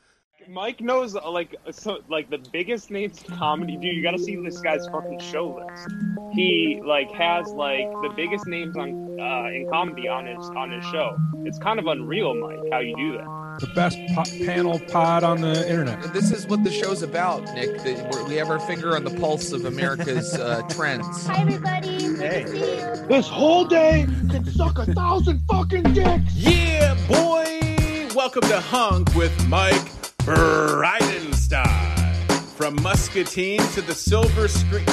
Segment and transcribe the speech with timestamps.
[0.51, 3.77] Mike knows uh, like so like the biggest names in comedy.
[3.77, 5.89] Dude, you got to see this guy's fucking show list.
[6.33, 10.85] He like has like the biggest names on uh, in comedy on his on his
[10.87, 11.19] show.
[11.45, 13.59] It's kind of unreal, Mike, how you do that.
[13.61, 16.15] The best po- panel pod on the internet.
[16.15, 17.83] This is what the show's about, Nick.
[17.83, 21.27] That we're- we have our finger on the pulse of America's uh, trends.
[21.27, 22.17] Hi, everybody.
[22.17, 22.45] Hey.
[22.45, 23.07] to see you.
[23.09, 26.35] This whole day can suck a thousand fucking dicks.
[26.35, 28.09] Yeah, boy!
[28.15, 29.98] Welcome to Hunk with Mike
[30.29, 32.29] Bridenstine.
[32.55, 34.85] From Muscatine to the silver screen.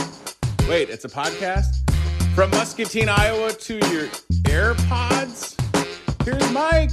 [0.69, 1.65] Wait, it's a podcast?
[2.33, 4.07] From Muscatine, Iowa to your
[4.45, 5.59] AirPods?
[6.23, 6.91] Here's Mike.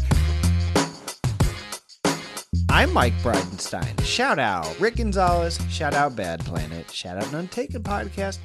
[2.69, 4.05] I'm Mike Bridenstine.
[4.05, 5.61] Shout out Rick Gonzalez.
[5.71, 6.91] Shout out Bad Planet.
[6.91, 8.39] Shout out Untaken Podcast.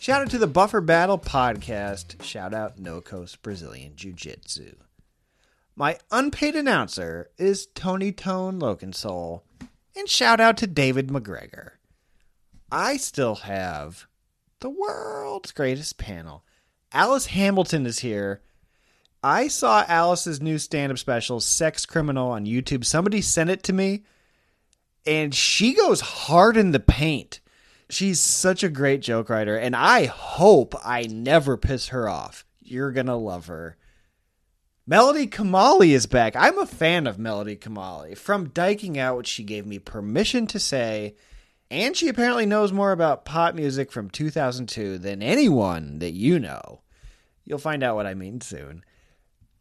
[0.00, 2.20] Shout out to the Buffer Battle Podcast.
[2.24, 4.74] Shout out No Coast Brazilian Jiu Jitsu.
[5.76, 9.42] My unpaid announcer is Tony Tone Lokensoul.
[9.96, 11.72] And shout out to David McGregor.
[12.70, 14.06] I still have
[14.60, 16.44] the world's greatest panel.
[16.92, 18.40] Alice Hamilton is here.
[19.20, 22.84] I saw Alice's new stand up special, Sex Criminal, on YouTube.
[22.84, 24.04] Somebody sent it to me,
[25.04, 27.40] and she goes hard in the paint.
[27.90, 32.44] She's such a great joke writer, and I hope I never piss her off.
[32.60, 33.76] You're going to love her.
[34.86, 36.36] Melody Kamali is back.
[36.36, 38.14] I'm a fan of Melody Kamali.
[38.18, 41.14] From Diking Out, which she gave me permission to say,
[41.70, 46.82] and she apparently knows more about pop music from 2002 than anyone that you know.
[47.46, 48.84] You'll find out what I mean soon.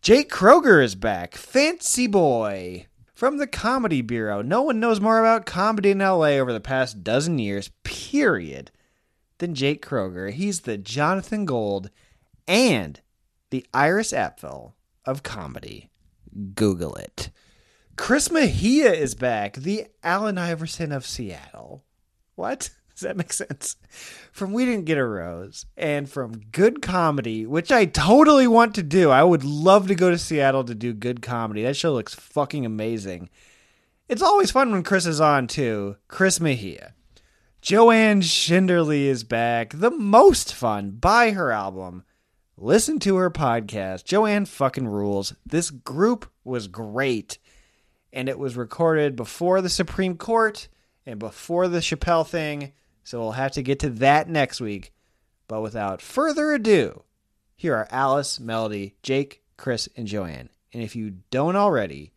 [0.01, 1.35] Jake Kroger is back.
[1.35, 2.87] Fancy boy.
[3.13, 4.41] From the Comedy Bureau.
[4.41, 8.71] No one knows more about comedy in LA over the past dozen years, period,
[9.37, 10.33] than Jake Kroger.
[10.33, 11.89] He's the Jonathan Gold
[12.45, 12.99] and
[13.51, 14.73] the Iris Apfel
[15.05, 15.89] of comedy.
[16.55, 17.29] Google it.
[17.95, 19.55] Chris Mejia is back.
[19.55, 21.83] The Allen Iverson of Seattle.
[22.35, 22.69] What?
[22.93, 23.75] Does that make sense?
[24.31, 28.83] From We Didn't Get a Rose and from Good Comedy, which I totally want to
[28.83, 29.09] do.
[29.09, 31.63] I would love to go to Seattle to do good comedy.
[31.63, 33.29] That show looks fucking amazing.
[34.07, 35.95] It's always fun when Chris is on, too.
[36.07, 36.93] Chris Mejia.
[37.61, 39.71] Joanne Schinderly is back.
[39.73, 40.91] The most fun.
[40.91, 42.03] Buy her album.
[42.57, 44.03] Listen to her podcast.
[44.05, 45.33] Joanne fucking rules.
[45.45, 47.39] This group was great.
[48.11, 50.67] And it was recorded before the Supreme Court
[51.05, 52.73] and before the Chappelle thing.
[53.03, 54.93] So we'll have to get to that next week.
[55.47, 57.03] But without further ado,
[57.55, 60.49] here are Alice, Melody, Jake, Chris, and Joanne.
[60.73, 62.13] And if you don't already,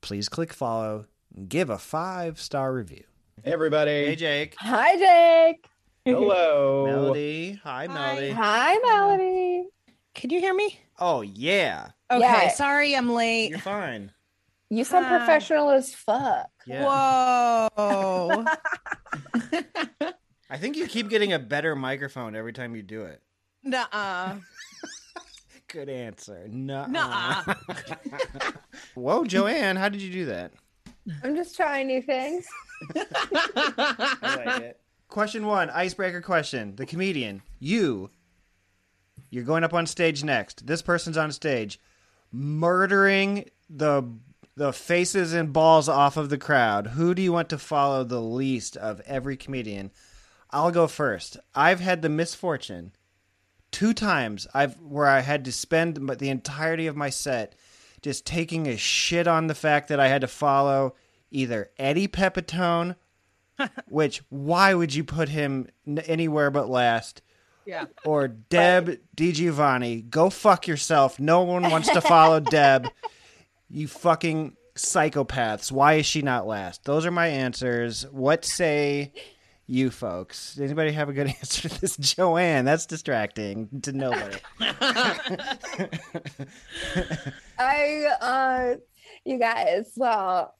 [0.00, 3.04] please click follow and give a five star review.
[3.42, 3.90] Hey everybody.
[3.90, 4.56] Hey, Jake.
[4.58, 5.68] Hi, Jake.
[6.06, 6.86] Hello.
[6.86, 7.60] Melody.
[7.64, 8.30] Hi, Melody.
[8.30, 9.66] Hi, Melody.
[10.14, 10.78] Can you hear me?
[11.00, 11.88] Oh, yeah.
[12.08, 12.48] Okay, Yeah.
[12.50, 13.50] sorry I'm late.
[13.50, 14.12] You're fine.
[14.70, 15.18] You sound Hi.
[15.18, 16.48] professional as fuck.
[16.64, 16.84] Yeah.
[16.84, 18.44] Whoa.
[20.48, 23.20] I think you keep getting a better microphone every time you do it.
[23.64, 24.36] Nuh-uh.
[25.66, 26.46] Good answer.
[26.48, 26.86] Nuh-uh.
[26.86, 27.54] Nuh-uh.
[28.94, 30.52] Whoa, Joanne, how did you do that?
[31.24, 32.46] I'm just trying new things.
[32.94, 34.80] I like it.
[35.08, 36.76] Question one, icebreaker question.
[36.76, 38.10] The comedian, you,
[39.30, 40.66] you're going up on stage next.
[40.66, 41.80] This person's on stage,
[42.32, 44.04] murdering the
[44.58, 46.86] the faces and balls off of the crowd.
[46.88, 49.90] Who do you want to follow the least of every comedian?
[50.50, 51.36] I'll go first.
[51.54, 52.92] I've had the misfortune
[53.70, 57.54] two times I've where I had to spend the entirety of my set
[58.00, 60.94] just taking a shit on the fact that I had to follow
[61.30, 62.96] either Eddie Pepitone,
[63.88, 65.68] which why would you put him
[66.06, 67.22] anywhere but last,
[67.66, 67.86] yeah.
[68.04, 70.08] or Deb DiGiovanni.
[70.08, 71.18] Go fuck yourself.
[71.18, 72.88] No one wants to follow Deb.
[73.68, 75.72] You fucking psychopaths.
[75.72, 76.84] Why is she not last?
[76.84, 78.06] Those are my answers.
[78.10, 79.12] What say
[79.66, 80.58] you folks.
[80.60, 81.96] Anybody have a good answer to this?
[81.96, 84.36] Joanne, that's distracting to nobody.
[87.58, 88.74] I, uh,
[89.24, 90.54] you guys, well,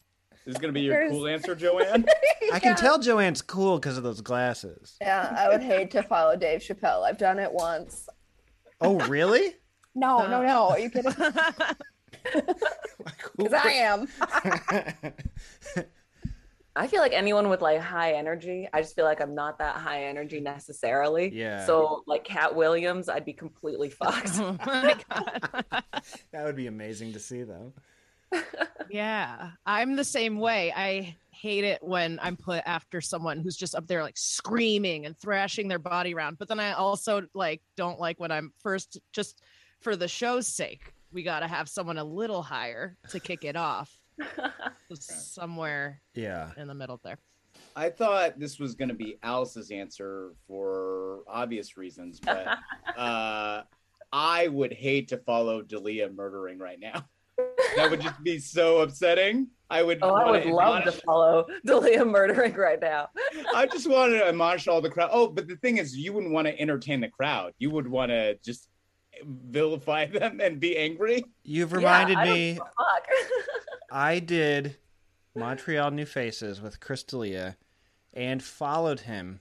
[0.47, 2.07] This is gonna be your There's- cool answer, Joanne.
[2.53, 4.97] I can tell Joanne's cool because of those glasses.
[5.01, 7.03] yeah, I would hate to follow Dave Chappelle.
[7.05, 8.09] I've done it once.
[8.81, 9.55] Oh, really?
[9.99, 10.69] No, no, no.
[10.69, 11.11] Are you kidding?
[13.37, 14.07] Because I am.
[16.79, 19.77] I feel like anyone with like high energy, I just feel like I'm not that
[19.77, 21.33] high energy necessarily.
[21.35, 21.65] Yeah.
[21.65, 24.39] So like Katt Williams, I'd be completely fucked.
[24.39, 25.83] Oh my God.
[26.33, 27.73] That would be amazing to see, though.
[28.91, 30.73] Yeah, I'm the same way.
[30.75, 35.17] I hate it when I'm put after someone who's just up there like screaming and
[35.19, 36.39] thrashing their body around.
[36.39, 39.43] But then I also like don't like when I'm first just
[39.81, 40.93] for the show's sake.
[41.13, 43.99] We got to have someone a little higher to kick it off.
[45.01, 46.51] Somewhere Yeah.
[46.57, 47.19] in the middle there.
[47.75, 52.47] I thought this was gonna be Alice's answer for obvious reasons, but
[52.97, 53.63] uh,
[54.13, 57.05] I would hate to follow Dalia murdering right now.
[57.77, 59.49] That would just be so upsetting.
[59.69, 59.99] I would.
[60.03, 63.09] oh, I wanna would love to follow Dalia murdering right now.
[63.55, 65.11] I just wanted to admonish all the crowd.
[65.13, 67.53] Oh, but the thing is, you wouldn't want to entertain the crowd.
[67.59, 68.69] You would want to just
[69.25, 71.25] vilify them and be angry.
[71.43, 72.55] You've Yeah, reminded I me.
[72.55, 73.07] fuck.
[73.91, 74.77] I did
[75.35, 77.57] Montreal New Faces with Chris D'Elia
[78.15, 79.41] and followed him.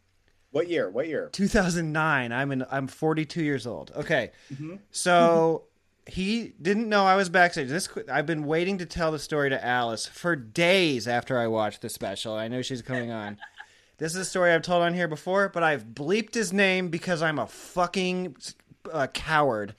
[0.51, 0.89] What year?
[0.89, 1.29] What year?
[1.33, 2.31] 2009.
[2.31, 2.65] I'm in.
[2.71, 3.91] I'm 42 years old.
[3.95, 4.79] Okay, Mhm.
[4.89, 5.65] so
[6.07, 7.67] he didn't know I was backstage.
[7.67, 11.81] This I've been waiting to tell the story to Alice for days after I watched
[11.81, 12.33] the special.
[12.33, 13.37] I know she's coming on.
[13.97, 17.21] This is a story I've told on here before, but I've bleeped his name because
[17.21, 18.35] I'm a fucking
[18.91, 19.73] uh, coward.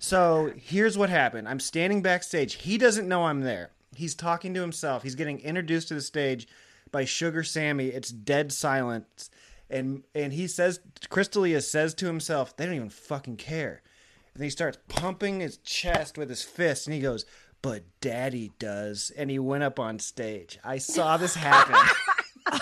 [0.00, 1.46] So here's what happened.
[1.46, 2.54] I'm standing backstage.
[2.54, 3.70] He doesn't know I'm there.
[3.94, 5.04] He's talking to himself.
[5.04, 6.48] He's getting introduced to the stage
[6.90, 7.86] by Sugar Sammy.
[7.88, 9.30] It's dead silence.
[9.68, 13.82] And and he says Chris D'Elia says to himself, they don't even fucking care.
[14.34, 17.24] And he starts pumping his chest with his fist and he goes,
[17.62, 19.10] But daddy does.
[19.16, 20.58] And he went up on stage.
[20.64, 21.74] I saw this happen.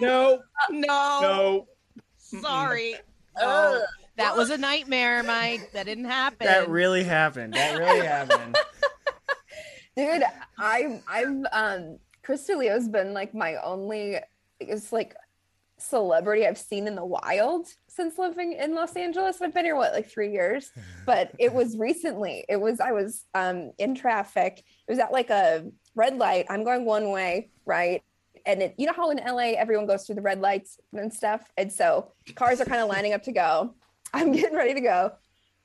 [0.00, 0.88] No, No,
[1.20, 1.68] no.
[2.16, 2.94] sorry.
[3.38, 3.84] No.
[4.16, 5.70] That was a nightmare, Mike.
[5.72, 6.46] That didn't happen.
[6.46, 7.52] that really happened.
[7.54, 8.56] That really happened.
[9.96, 10.22] Dude,
[10.58, 14.16] I I've um Chris D'Elia's been like my only
[14.60, 15.14] it's like
[15.78, 19.40] celebrity I've seen in the wild since living in Los Angeles.
[19.40, 20.70] I've been here what like three years,
[21.06, 22.44] but it was recently.
[22.48, 24.64] It was I was um in traffic.
[24.86, 26.46] It was at like a red light.
[26.48, 28.02] I'm going one way, right?
[28.44, 31.50] And it, you know how in LA everyone goes through the red lights and stuff,
[31.56, 33.74] and so cars are kind of lining up to go.
[34.14, 35.12] I'm getting ready to go,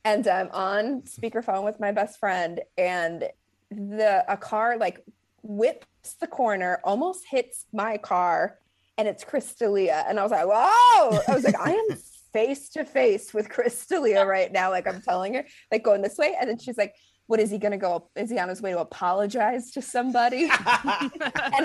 [0.06, 3.26] and I'm on speakerphone with my best friend, and
[3.72, 5.04] the a car like
[5.44, 8.60] whips the corner, almost hits my car,
[8.98, 10.06] and it's Chris D'Elia.
[10.08, 11.20] And I was like, whoa!
[11.28, 11.88] I was like, I am
[12.34, 14.70] face to face with Chris D'Elia right now.
[14.70, 16.36] Like I'm telling her, like going this way.
[16.40, 16.96] And then she's like,
[17.28, 18.10] what is he gonna go?
[18.16, 20.44] Is he on his way to apologize to somebody?
[20.44, 20.52] and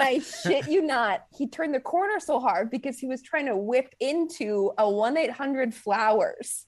[0.02, 3.56] I shit you not, he turned the corner so hard because he was trying to
[3.56, 6.66] whip into a 1-800 flowers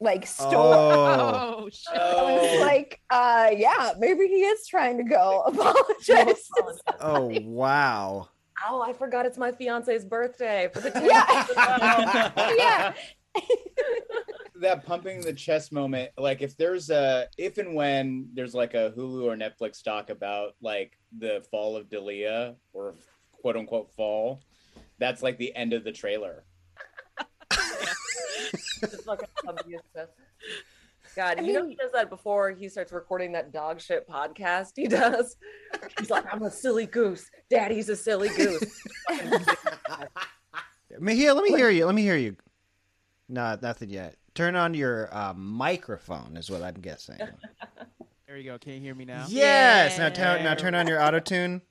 [0.00, 0.74] like store.
[0.74, 1.60] Oh.
[1.64, 1.96] Oh shit.
[1.96, 6.46] I was like, uh, yeah, maybe he is trying to go apologize.
[6.46, 8.28] to Oh wow.
[8.68, 12.52] Oh, I forgot it's my fiance's birthday for the Yeah.
[12.56, 12.94] yeah.
[14.60, 18.94] that pumping the chest moment like if there's a if and when there's like a
[18.96, 22.94] hulu or netflix doc about like the fall of D'Elia or
[23.32, 24.40] quote unquote fall
[24.98, 26.44] that's like the end of the trailer
[31.14, 31.38] Just fucking pumping his chest.
[31.38, 34.86] God, you know he does that before he starts recording that dog shit podcast he
[34.88, 35.36] does.
[35.98, 37.30] He's like, I'm a silly goose.
[37.50, 38.80] Daddy's a silly goose.
[40.98, 41.86] Mejia, let me hear you.
[41.86, 42.36] Let me hear you.
[43.28, 44.16] No, nothing yet.
[44.34, 47.18] Turn on your uh, microphone, is what I'm guessing.
[48.26, 48.58] There you go.
[48.58, 49.26] Can you hear me now?
[49.28, 49.96] Yes.
[49.96, 51.62] Now, turn now turn on your auto tune.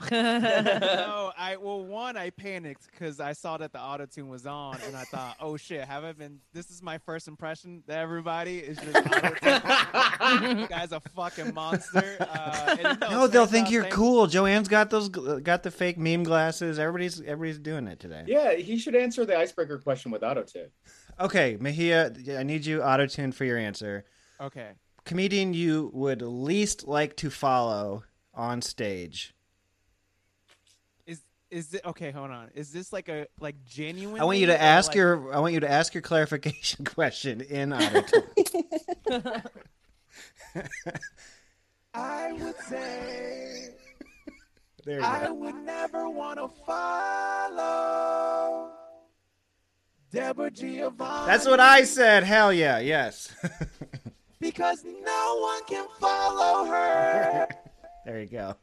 [0.10, 4.78] no, I well one I panicked because I saw that the auto tune was on
[4.86, 6.40] and I thought, oh shit, have I been?
[6.52, 10.66] This is my first impression that everybody is just auto-tune.
[10.68, 12.16] Guy's a fucking monster.
[12.20, 14.26] Uh, no, No, they'll think you're thank- cool.
[14.26, 16.78] Joanne's got those, got the fake meme glasses.
[16.78, 18.24] Everybody's everybody's doing it today.
[18.26, 20.68] yeah he should answer the icebreaker question with auto tune
[21.20, 24.04] Okay, Mejia, I need you auto tune for your answer.
[24.40, 24.70] Okay.
[25.04, 29.34] Comedian you would least like to follow on stage.
[31.52, 32.10] Is is it okay?
[32.10, 32.48] Hold on.
[32.54, 34.20] Is this like a like genuine?
[34.20, 37.72] I want you to ask your I want you to ask your clarification question in
[37.74, 38.02] auto.
[41.94, 43.68] I would say
[44.84, 45.34] There you I go.
[45.34, 48.70] would never want to follow
[50.10, 51.26] Deb DiGiovanni.
[51.26, 52.24] That's what I said.
[52.24, 53.34] Hell yeah, yes.
[54.40, 57.46] Because no one can follow her.
[58.04, 58.56] there you go.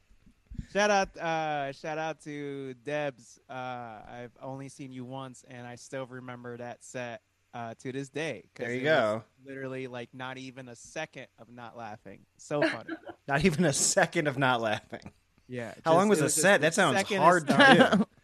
[0.72, 3.40] Shout out, uh, shout out to Debs.
[3.50, 7.22] Uh, I've only seen you once, and I still remember that set
[7.54, 8.44] uh, to this day.
[8.56, 9.24] There you go.
[9.46, 12.20] Literally, like not even a second of not laughing.
[12.38, 12.96] So funny.
[13.28, 15.12] Not even a second of not laughing.
[15.48, 15.76] Yeah.
[15.86, 16.62] How long just- was it the set?
[16.62, 18.06] That sounds hard to do.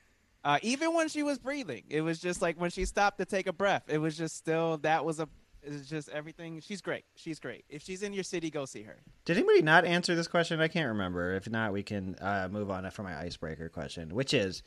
[0.44, 3.48] Uh, even when she was breathing, it was just like when she stopped to take
[3.48, 3.82] a breath.
[3.88, 5.28] It was just still that was a.
[5.66, 6.60] It's just everything.
[6.62, 7.06] She's great.
[7.16, 7.66] She's great.
[7.70, 8.98] If she's in your city, go see her.
[9.26, 10.60] Did anybody not answer this question?
[10.62, 11.34] I can't remember.
[11.34, 14.64] If not, we can uh, move on for my icebreaker question, which is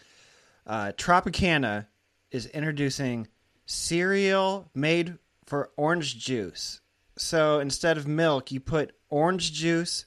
[0.67, 1.87] uh, Tropicana
[2.31, 3.29] is introducing
[3.67, 6.81] cereal made for orange juice.
[7.17, 10.07] So instead of milk, you put orange juice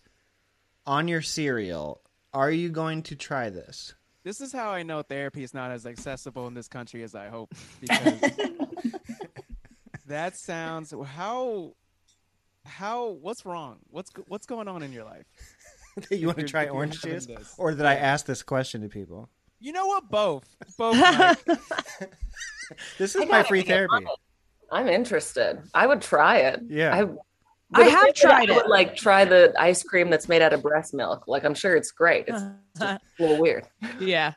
[0.86, 2.02] on your cereal.
[2.34, 3.94] Are you going to try this?
[4.24, 7.28] This is how I know therapy is not as accessible in this country as I
[7.30, 7.54] hope.
[7.82, 8.14] Because
[10.12, 11.74] that sounds how
[12.66, 13.80] how what's wrong?
[13.90, 15.26] What's what's going on in your life?
[16.12, 17.56] you want to try orange juice, this.
[17.58, 19.30] or did I ask this question to people?
[19.60, 20.10] You know what?
[20.10, 20.56] Both.
[20.78, 20.98] Both.
[20.98, 21.38] Mike.
[22.98, 24.06] This I is my free therapy.
[24.72, 25.62] I'm interested.
[25.74, 26.62] I would try it.
[26.70, 26.96] Yeah.
[26.96, 28.70] I, I have did, tried I would, it.
[28.70, 31.28] like try the ice cream that's made out of breast milk.
[31.28, 32.30] Like I'm sure it's great.
[32.30, 32.42] It's
[32.80, 33.68] just a little weird.
[34.00, 34.34] yeah.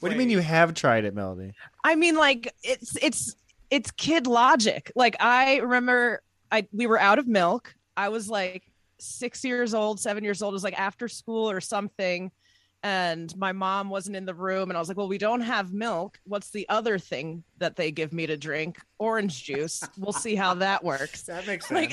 [0.00, 1.52] What do you mean you have tried it, Melody?
[1.84, 3.36] I mean, like it's it's
[3.74, 4.92] it's kid logic.
[4.94, 7.74] Like I remember, I we were out of milk.
[7.96, 8.62] I was like
[8.98, 10.52] six years old, seven years old.
[10.52, 12.30] It was like after school or something,
[12.84, 14.70] and my mom wasn't in the room.
[14.70, 16.20] And I was like, "Well, we don't have milk.
[16.24, 18.78] What's the other thing that they give me to drink?
[18.98, 19.82] Orange juice.
[19.98, 21.92] We'll see how that works." That makes sense.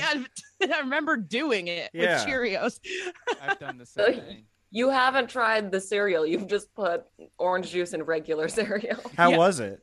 [0.62, 2.24] I, I remember doing it Yeah.
[2.24, 2.78] with Cheerios.
[3.42, 4.44] I've done the same thing.
[4.74, 6.24] You haven't tried the cereal.
[6.24, 7.04] You've just put
[7.38, 8.96] orange juice in regular cereal.
[9.18, 9.36] How Yeah.
[9.36, 9.80] was it?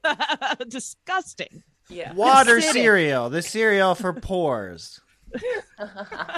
[0.68, 1.62] Disgusting.
[1.90, 2.14] Yeah.
[2.14, 5.00] Water cereal, the cereal for pores.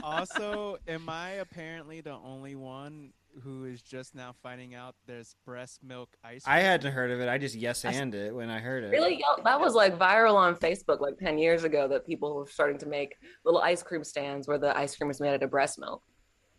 [0.03, 5.83] also, am I apparently the only one who is just now finding out there's breast
[5.83, 6.55] milk ice cream?
[6.55, 7.29] I hadn't heard of it.
[7.29, 8.87] I just yes and it when I heard it.
[8.91, 11.87] Really, Y'all- that was like viral on Facebook like ten years ago.
[11.87, 13.15] That people were starting to make
[13.45, 16.03] little ice cream stands where the ice cream was made out of breast milk.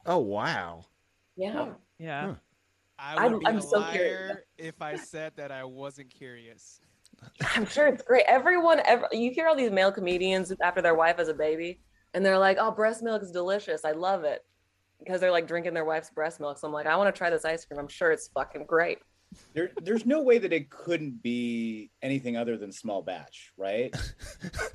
[0.06, 0.84] Oh wow.
[1.36, 1.70] Yeah.
[1.98, 2.34] Yeah.
[2.98, 4.36] I I'm- would be I'm a so liar curious.
[4.58, 6.80] if I said that I wasn't curious.
[7.54, 8.24] I'm sure it's great.
[8.28, 11.80] Everyone, ever you hear all these male comedians after their wife has a baby,
[12.14, 13.84] and they're like, "Oh, breast milk is delicious.
[13.84, 14.44] I love it,"
[14.98, 16.58] because they're like drinking their wife's breast milk.
[16.58, 17.80] So I'm like, I want to try this ice cream.
[17.80, 18.98] I'm sure it's fucking great.
[19.54, 23.94] There, there's no way that it couldn't be anything other than small batch, right?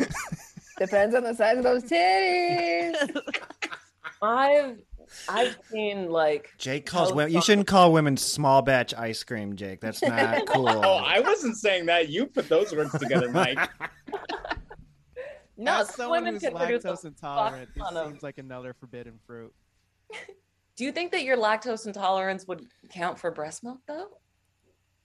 [0.79, 3.21] Depends on the size of those titties.
[4.21, 4.79] I've
[5.29, 7.33] I've seen like Jake calls women.
[7.33, 9.81] You shouldn't call women small batch ice cream, Jake.
[9.81, 10.69] That's not cool.
[10.69, 12.09] Oh, I wasn't saying that.
[12.09, 13.57] You put those words together, Mike.
[15.57, 19.19] no, As someone women who's can lactose intolerant, this ton of- seems like another forbidden
[19.25, 19.53] fruit.
[20.75, 24.07] Do you think that your lactose intolerance would count for breast milk though?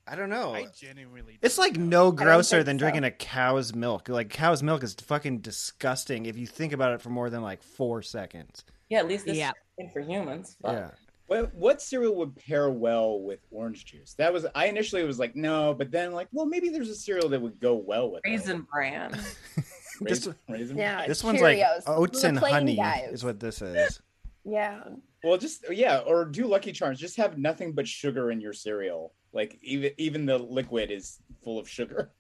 [0.07, 0.55] I don't know.
[0.55, 1.39] I genuinely.
[1.43, 2.07] It's like know.
[2.07, 2.81] no grosser than so.
[2.81, 4.09] drinking a cow's milk.
[4.09, 7.63] Like cow's milk is fucking disgusting if you think about it for more than like
[7.63, 8.65] four seconds.
[8.89, 9.53] Yeah, at least this Yeah.
[9.87, 10.57] Is for humans.
[10.63, 10.73] Fuck.
[10.73, 10.91] Yeah.
[11.29, 14.15] What, what cereal would pair well with orange juice?
[14.19, 17.29] That was I initially was like no, but then like well maybe there's a cereal
[17.31, 18.29] that would go well with it.
[18.31, 19.19] Raisin bran.
[20.01, 21.07] Raisin, raisin Yeah.
[21.07, 21.83] This one's like Cheerios.
[21.87, 23.11] oats and honey guys.
[23.13, 24.01] is what this is.
[24.45, 24.83] Yeah.
[25.23, 26.99] Well, just yeah, or do Lucky Charms.
[26.99, 29.15] Just have nothing but sugar in your cereal.
[29.33, 32.11] Like even even the liquid is full of sugar.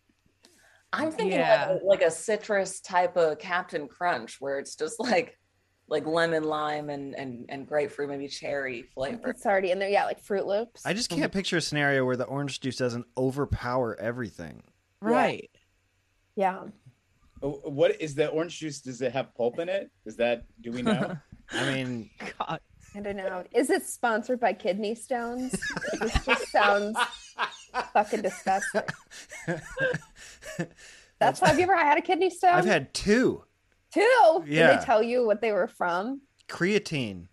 [0.92, 1.72] I'm thinking Yeah.
[1.72, 5.36] like, like a citrus type of Captain Crunch, where it's just like
[5.88, 9.30] like lemon, lime, and and and grapefruit, maybe cherry flavor.
[9.30, 9.88] It's already in there.
[9.88, 10.82] Yeah, like Froot Loops.
[10.84, 11.20] I just mm-hmm.
[11.20, 14.62] can't picture a scenario where the orange juice doesn't overpower everything.
[15.00, 15.50] Right.
[16.36, 16.64] Yeah.
[17.42, 18.80] Oh, What is the orange juice?
[18.80, 19.90] Does it have pulp in it?
[20.06, 21.16] Is that do we know?
[21.52, 22.60] I mean, God.
[22.94, 23.44] I don't know.
[23.52, 25.54] Is it sponsored by Kidney Stones?
[25.98, 26.96] this just sounds
[27.92, 28.82] fucking disgusting.
[31.18, 31.48] That's why.
[31.48, 32.54] Have you ever had a kidney stone?
[32.54, 33.44] I've had two
[33.92, 34.42] two.
[34.46, 36.20] Did they tell you what they were from?
[36.48, 37.28] creatine.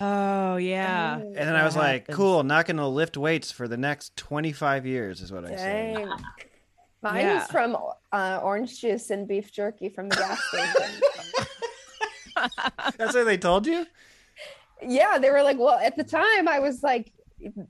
[0.00, 1.18] Oh yeah.
[1.20, 2.16] Oh, And then I was That like, happens.
[2.16, 5.94] cool, not going to lift weights for the next 25 years, is what I said.
[5.94, 6.10] Dang.
[7.02, 7.34] Mine Yeah.
[7.40, 7.76] was from
[8.12, 11.00] uh, orange juice and beef jerky from the gas station.
[12.96, 13.86] That's what they told you?
[14.82, 17.12] yeah, they were like, well, at the time I was like,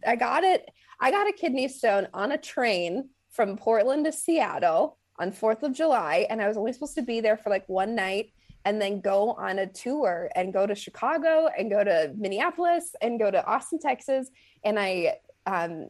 [0.07, 0.67] I got it.
[1.01, 5.73] I got a kidney stone on a train from Portland to Seattle on 4th of
[5.73, 6.27] July.
[6.31, 8.33] And I was only supposed to be there for like one night
[8.65, 13.19] and then go on a tour and go to Chicago and go to Minneapolis and
[13.19, 14.31] go to Austin, Texas.
[14.65, 15.89] And I um,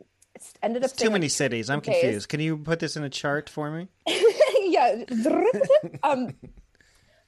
[0.63, 1.71] ended up too many cities.
[1.71, 2.01] I'm days.
[2.01, 2.29] confused.
[2.29, 3.89] Can you put this in a chart for me?
[4.61, 5.03] yeah.
[6.03, 6.35] um,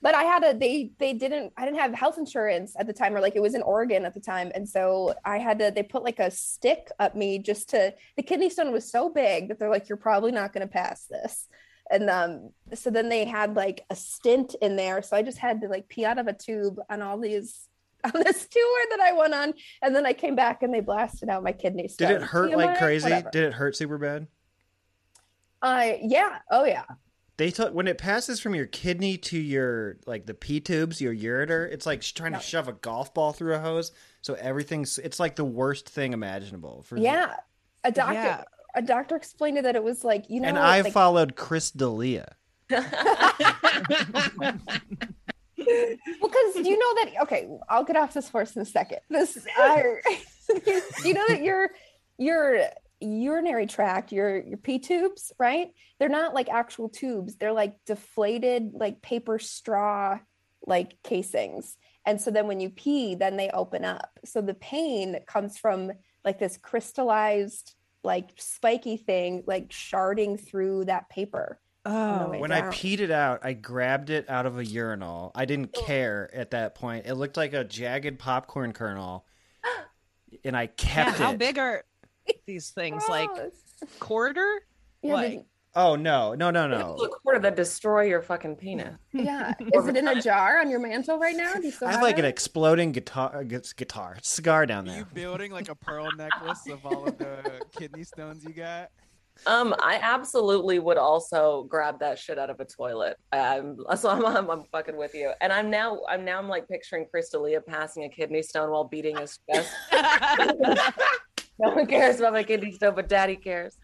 [0.02, 3.14] but I had a they they didn't I didn't have health insurance at the time
[3.14, 5.82] or like it was in Oregon at the time and so I had to they
[5.82, 9.58] put like a stick up me just to the kidney stone was so big that
[9.58, 11.48] they're like you're probably not going to pass this
[11.90, 15.60] and um so then they had like a stint in there so I just had
[15.62, 17.66] to like pee out of a tube on all these
[18.04, 21.28] on this tour that I went on and then I came back and they blasted
[21.28, 22.08] out my kidney stone.
[22.08, 23.04] Did it hurt like crazy?
[23.04, 23.30] Whatever.
[23.30, 24.26] Did it hurt super bad?
[25.62, 26.38] Uh yeah.
[26.50, 26.84] Oh yeah.
[27.36, 31.14] They told when it passes from your kidney to your like the P tubes, your
[31.14, 33.92] ureter, it's like trying to shove a golf ball through a hose.
[34.22, 36.82] So everything's it's like the worst thing imaginable.
[36.82, 37.36] For Yeah.
[37.84, 38.44] A doctor Yeah.
[38.74, 41.70] A doctor explained it that it was like, you know, and I like, followed Chris
[41.70, 42.36] D'Elia.
[42.68, 42.86] because
[46.56, 48.98] you know that okay i'll get off this horse in a second.
[49.08, 50.00] This I,
[51.04, 51.70] you know that your
[52.18, 52.60] your
[53.00, 55.72] urinary tract your your pee tubes right?
[55.98, 57.36] They're not like actual tubes.
[57.36, 60.20] They're like deflated like paper straw
[60.66, 61.76] like casings.
[62.06, 64.18] And so then when you pee then they open up.
[64.24, 65.92] So the pain comes from
[66.24, 72.60] like this crystallized like spiky thing like sharding through that paper Oh, way When I
[72.62, 75.32] peed it out, I grabbed it out of a urinal.
[75.34, 77.06] I didn't care at that point.
[77.06, 79.24] It looked like a jagged popcorn kernel,
[80.44, 80.68] and I yeah.
[80.76, 81.38] kept How it.
[81.38, 81.82] big are
[82.46, 83.04] these things?
[83.08, 83.30] Oh, like
[83.98, 84.60] quarter?
[85.02, 85.44] Yeah, like did-
[85.76, 86.96] Oh no, no, no, no!
[86.96, 88.96] A quarter that destroy your fucking penis.
[89.12, 89.54] Yeah.
[89.74, 91.54] Is it in a jar on your mantle right now?
[91.54, 94.94] Do you still I have have like an exploding guitar, uh, guitar cigar down there.
[94.94, 95.14] Are you there.
[95.14, 98.90] building like a pearl necklace of all of the kidney stones you got?
[99.46, 103.16] Um, I absolutely would also grab that shit out of a toilet.
[103.32, 105.32] Um, so I'm, I'm, I'm fucking with you.
[105.40, 108.84] And I'm now, I'm now, I'm like picturing Chris D'Elia passing a kidney stone while
[108.84, 109.70] beating his chest.
[111.58, 113.78] no one cares about my kidney stone, but Daddy cares.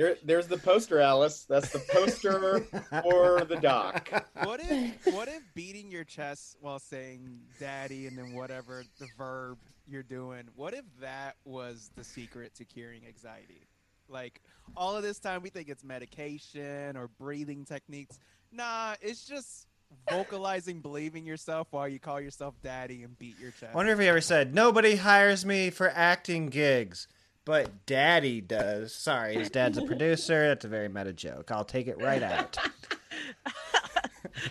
[0.00, 1.44] There, there's the poster, Alice.
[1.46, 2.60] That's the poster
[3.02, 4.08] for the doc.
[4.44, 9.58] What if what if beating your chest while saying daddy and then whatever the verb
[9.86, 13.68] you're doing, what if that was the secret to curing anxiety?
[14.08, 14.40] Like
[14.74, 18.20] all of this time we think it's medication or breathing techniques.
[18.50, 19.66] Nah, it's just
[20.08, 23.72] vocalizing believing yourself while you call yourself daddy and beat your chest.
[23.74, 27.06] I wonder if he ever said, "Nobody hires me for acting gigs,
[27.44, 30.48] but Daddy does." Sorry, his dad's a producer.
[30.48, 31.50] That's a very meta joke.
[31.50, 32.58] I'll take it right out.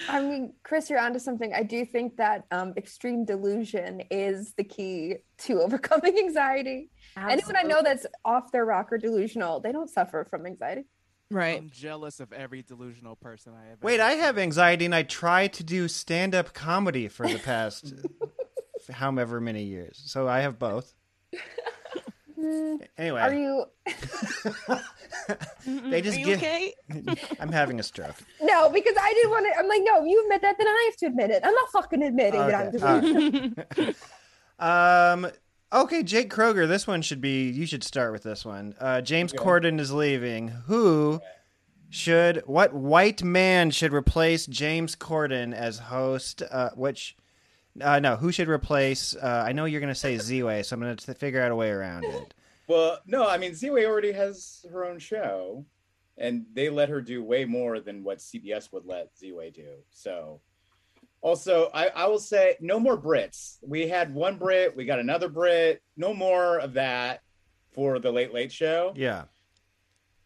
[0.09, 1.53] I mean, Chris, you're onto something.
[1.53, 6.89] I do think that um, extreme delusion is the key to overcoming anxiety.
[7.17, 10.85] Anyone I know that's off their rocker delusional, they don't suffer from anxiety.
[11.31, 11.57] Right.
[11.57, 13.83] I'm jealous of every delusional person I have.
[13.83, 17.93] Wait, ever I have anxiety, and I try to do stand-up comedy for the past
[18.91, 20.01] however many years.
[20.05, 20.95] So I have both.
[22.97, 23.65] Anyway, Are you?
[25.65, 26.37] they just Are you give.
[26.39, 26.73] okay?
[27.39, 28.15] I'm having a stroke.
[28.41, 29.59] No, because I didn't want to.
[29.59, 31.41] I'm like, no, you admit that, then I have to admit it.
[31.45, 33.95] I'm not fucking admitting that I'm Okay, all right.
[35.23, 35.31] Um.
[35.71, 36.67] Okay, Jake Kroger.
[36.67, 37.49] This one should be.
[37.49, 38.75] You should start with this one.
[38.79, 39.43] Uh, James Okay.
[39.43, 40.47] Corden is leaving.
[40.67, 41.21] Who
[41.89, 42.41] should?
[42.45, 46.41] What white man should replace James Corden as host?
[46.49, 47.15] Uh, which?
[47.79, 48.15] Uh, no.
[48.15, 49.15] Who should replace?
[49.15, 51.55] Uh, I know you're going to say Z-Way, so I'm going to figure out a
[51.55, 52.33] way around it.
[52.67, 55.65] Well, no, I mean, Z-Way already has her own show,
[56.17, 59.69] and they let her do way more than what CBS would let Z-Way do.
[59.91, 60.41] So,
[61.21, 63.57] also, I, I will say no more Brits.
[63.61, 65.81] We had one Brit, we got another Brit.
[65.97, 67.21] No more of that
[67.73, 68.93] for the Late Late Show.
[68.95, 69.23] Yeah.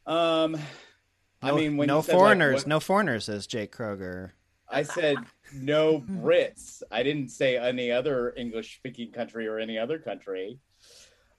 [0.06, 0.58] Um,
[1.42, 2.54] I mean, when no said, like, foreigners.
[2.56, 4.32] what- no foreigners, says Jake Kroger.
[4.70, 5.18] I said
[5.54, 6.84] no Brits.
[6.92, 10.60] I didn't say any other English speaking country or any other country.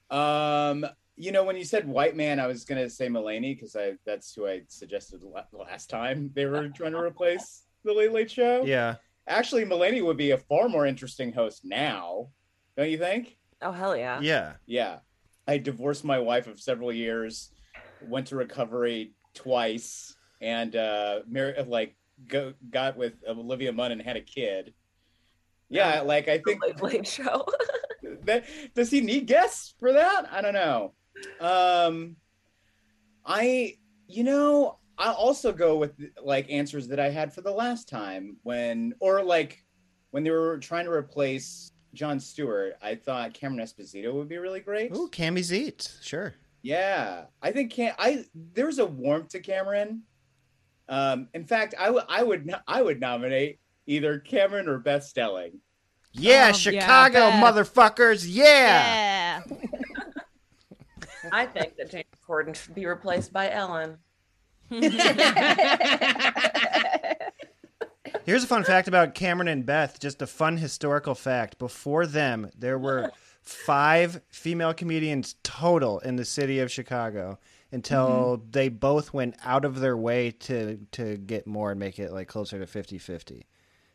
[0.09, 0.85] Um,
[1.17, 4.33] you know, when you said white man, I was gonna say Mulaney because I that's
[4.33, 8.63] who I suggested la- last time they were trying to replace the Late Late Show.
[8.65, 8.95] Yeah.
[9.27, 12.27] Actually, Mulaney would be a far more interesting host now,
[12.77, 13.37] don't you think?
[13.61, 14.19] Oh hell yeah.
[14.21, 14.53] Yeah.
[14.65, 14.99] Yeah.
[15.47, 17.51] I divorced my wife of several years,
[18.01, 21.95] went to recovery twice, and uh married like
[22.27, 24.73] go got with Olivia Munn and had a kid.
[25.69, 27.45] Yeah, like I think Late Late Show.
[28.23, 30.27] that does he need guests for that?
[30.31, 30.93] I don't know.
[31.39, 32.15] Um
[33.25, 37.89] I you know, I'll also go with like answers that I had for the last
[37.89, 39.63] time when or like
[40.11, 44.59] when they were trying to replace Jon Stewart, I thought Cameron Esposito would be really
[44.59, 44.95] great.
[44.95, 45.97] Ooh, Cammy Zeet.
[46.01, 46.33] Sure.
[46.61, 47.95] Yeah, I think Cam.
[47.97, 50.03] I there's a warmth to Cameron.
[50.87, 55.03] Um, in fact, I would I would no- I would nominate either Cameron or Beth
[55.03, 55.59] Stelling.
[56.11, 57.43] Yeah, Oh, Chicago Beth.
[57.43, 58.25] motherfuckers.
[58.27, 59.41] Yeah.
[59.49, 59.55] Yeah.
[61.31, 63.97] I think that James Corden should be replaced by Ellen.
[68.25, 69.99] Here's a fun fact about Cameron and Beth.
[69.99, 71.57] Just a fun historical fact.
[71.59, 77.37] Before them, there were five female comedians total in the city of Chicago
[77.75, 78.51] until mm-hmm.
[78.51, 82.27] they both went out of their way to to get more and make it like
[82.27, 83.43] closer to 50-50.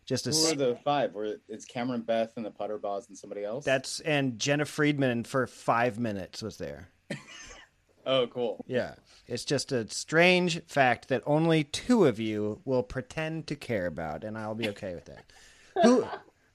[0.06, 1.14] Just a Who are the five?
[1.14, 3.64] Were it's Cameron Beth and the Putter Boss and somebody else?
[3.64, 6.90] that's and Jenna Friedman for 5 minutes was there.
[8.06, 8.64] oh, cool.
[8.68, 8.94] Yeah.
[9.26, 14.24] It's just a strange fact that only two of you will pretend to care about,
[14.24, 15.24] and I'll be okay with that.
[15.82, 16.04] who,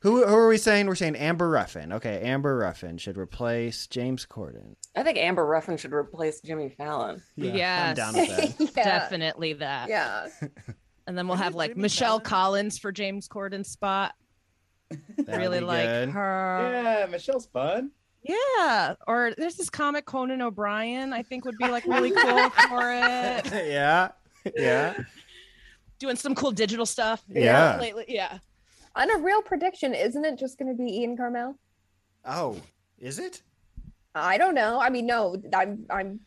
[0.06, 0.86] who, who are we saying?
[0.86, 1.92] We're saying Amber Ruffin.
[1.92, 4.76] Okay, Amber Ruffin should replace James Corden.
[4.96, 7.24] I think Amber Ruffin should replace Jimmy Fallon.
[7.36, 7.90] Yeah, yes.
[7.90, 8.74] I'm down with that.
[8.78, 8.84] Yeah.
[8.84, 9.90] Definitely that.
[9.90, 10.28] Yeah.
[11.08, 12.24] And then we'll have like Jimmy Michelle Fallon?
[12.24, 14.14] Collins for James Corden's spot.
[14.90, 16.10] That'd really be like good.
[16.10, 16.70] her.
[16.72, 17.92] Yeah, Michelle's fun.
[18.24, 18.96] Yeah.
[19.08, 21.14] Or there's this comic Conan O'Brien.
[21.14, 23.46] I think would be like really cool for it.
[23.70, 24.10] yeah,
[24.56, 24.98] yeah,
[26.00, 27.24] Doing some cool digital stuff.
[27.28, 27.78] Yeah.
[27.80, 28.06] Lately.
[28.08, 28.40] Yeah.
[28.96, 31.56] On a real prediction, isn't it just going to be Ian Karmel?
[32.24, 32.60] Oh,
[32.98, 33.42] is it?
[34.14, 34.80] I don't know.
[34.80, 36.22] I mean, no, I'm, I'm.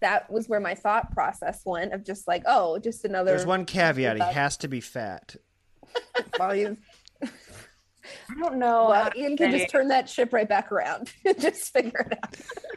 [0.00, 3.32] That was where my thought process went of just like, oh, just another.
[3.32, 5.34] There's one caveat: he has to be fat.
[6.38, 6.78] volume.
[7.22, 8.88] I don't know.
[8.90, 11.12] Well, Ian can just turn that ship right back around.
[11.24, 12.36] And just figure it out.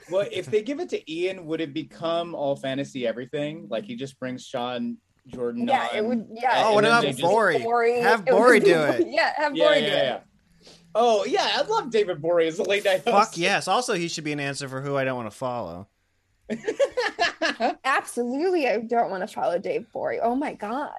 [0.09, 3.67] Well, if they give it to Ian, would it become all fantasy everything?
[3.69, 4.97] Like he just brings Sean
[5.27, 5.97] Jordan Yeah, on.
[5.97, 6.27] it would.
[6.33, 6.63] Yeah.
[6.65, 7.63] Oh, what about they just- Gborie?
[7.63, 9.07] Gborie- Have it would Gborie do it.
[9.09, 10.15] Yeah, have Yeah, Gborie yeah, do yeah.
[10.15, 10.23] it.
[10.95, 13.29] Oh yeah, I love David Gborie as a late night host.
[13.29, 13.67] Fuck yes.
[13.67, 15.87] Also, he should be an answer for who I don't want to follow.
[17.83, 20.19] Absolutely, I don't want to follow Dave Gborie.
[20.21, 20.91] Oh my god.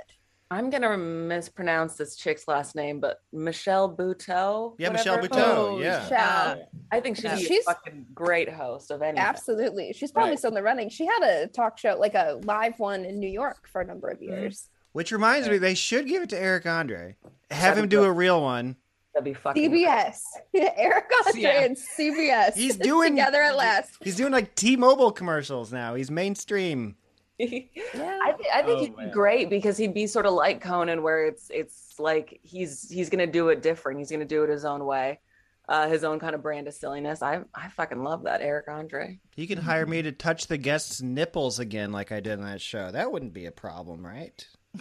[0.51, 4.75] I'm gonna mispronounce this chick's last name, but Michelle Buteau.
[4.79, 5.35] Yeah, Michelle whatever.
[5.35, 5.57] Buteau.
[5.57, 6.01] Oh, yeah.
[6.03, 6.69] Michelle.
[6.91, 7.37] I think she'd Yeah.
[7.37, 9.19] be She's- a fucking great host of anything.
[9.21, 9.93] Absolutely.
[9.93, 10.39] She's probably Right.
[10.39, 10.89] still in the running.
[10.89, 14.09] She had a talk show, like a live one in New York for a number
[14.11, 14.25] Mm-hmm.
[14.33, 14.71] of years.
[14.93, 17.17] Which reminds me, they should give it to Eric Andre.
[17.51, 18.09] Have That'd him do good.
[18.09, 18.77] a real one.
[19.13, 19.71] That'd be fucking.
[19.71, 20.23] CBS.
[20.55, 21.63] Eric Andre Yeah.
[21.65, 22.55] and CBS.
[22.55, 23.91] He's doing- together at last.
[24.03, 25.95] He's doing like T-Mobile commercials now.
[25.95, 26.97] He's mainstream.
[27.39, 28.19] Yeah.
[28.25, 29.07] I, th- I think Oh, he'd man.
[29.07, 33.11] be great because he'd be sort of like Conan, where it's it's like he's he's
[33.11, 33.99] gonna do it different.
[34.01, 35.21] He's gonna do it his own way,
[35.69, 37.23] uh, his own kind of brand of silliness.
[37.23, 39.21] I I fucking love that Eric Andre.
[39.37, 42.61] He could hire me to touch the guest's nipples again, like I did on that
[42.61, 42.91] show.
[42.91, 44.47] That wouldn't be a problem, right?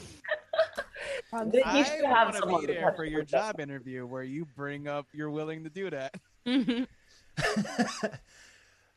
[1.52, 3.52] He I should have want to someone be to there touch for your stuff.
[3.52, 6.16] job interview where you bring up you're willing to do that.
[6.48, 6.88] Mhm.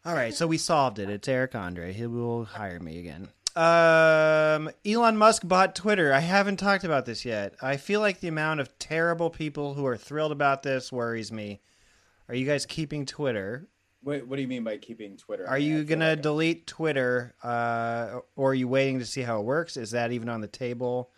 [0.05, 1.11] All right, so we solved it.
[1.11, 1.93] It's Eric Andre.
[1.93, 3.29] He will hire me again.
[3.61, 6.15] Um, Elon Musk bought Twitter.
[6.15, 7.55] I haven't talked about this yet.
[7.61, 11.61] I feel like the amount of terrible people who are thrilled about this worries me.
[12.31, 13.69] Are you guys keeping Twitter?
[14.03, 15.47] Wait, what do you mean by keeping Twitter?
[15.47, 19.21] Are I mean, you feel gonna delete Twitter, uh, or are you waiting to see
[19.21, 19.77] how it works?
[19.77, 21.11] Is that even on the table?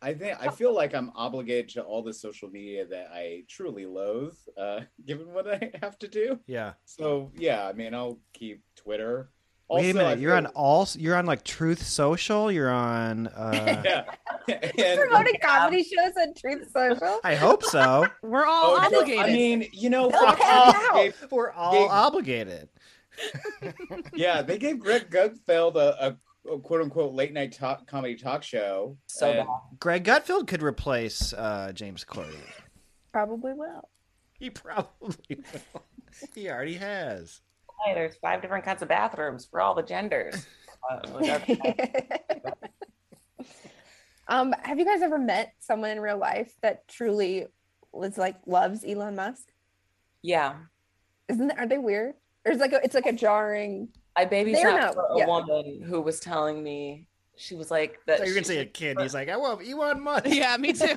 [0.00, 3.84] I think I feel like I'm obligated to all the social media that I truly
[3.84, 6.40] loathe, uh, given what I have to do.
[6.46, 6.72] Yeah.
[6.86, 9.28] So yeah, I mean, I'll keep Twitter.
[9.68, 10.20] Wait a minute.
[10.20, 10.88] You're on all.
[10.96, 12.52] You're on like Truth Social.
[12.52, 13.26] You're on.
[13.28, 14.04] Uh, Yeah.
[14.78, 17.18] And- promoting comedy shows on Truth Social.
[17.24, 18.06] I hope so.
[18.22, 19.24] We're all Oh, obligated.
[19.24, 20.94] I mean, you know, They'll Fox pay News out.
[20.94, 22.68] gave- We're all Gave- obligated.
[24.14, 26.16] yeah, they gave Greg Gutfeld a,
[26.48, 28.96] a, a quote unquote late night talk, comedy talk show.
[29.06, 29.48] So and-
[29.80, 32.36] Greg Gutfeld could replace uh, James Corden.
[33.12, 33.88] Probably will.
[34.38, 35.82] He probably will.
[36.34, 37.40] He already has.
[37.84, 40.46] Hey, there's five different kinds of bathrooms for all the genders.
[40.88, 41.40] Uh,
[44.28, 47.46] um, have you guys ever met someone in real life that truly
[47.92, 49.48] was like loves Elon Musk?
[50.22, 50.54] yeah,
[51.28, 52.14] Isn't that, are they weird?
[52.44, 53.88] Or it's like a, it's like a jarring.
[54.14, 55.26] I They're babysat not- for a yeah.
[55.26, 58.18] woman who was telling me she was like that.
[58.18, 58.98] So you're gonna say a kid.
[59.00, 60.26] He's like, I love Elon Musk.
[60.26, 60.86] yeah, me too.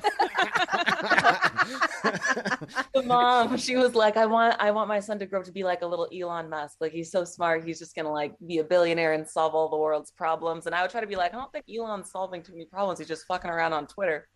[2.94, 5.52] the mom she was like i want i want my son to grow up to
[5.52, 8.58] be like a little elon musk like he's so smart he's just gonna like be
[8.58, 11.32] a billionaire and solve all the world's problems and i would try to be like
[11.34, 14.28] i don't think elon's solving too many problems he's just fucking around on twitter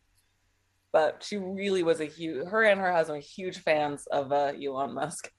[0.93, 4.53] but she really was a huge her and her husband were huge fans of uh,
[4.63, 5.31] elon musk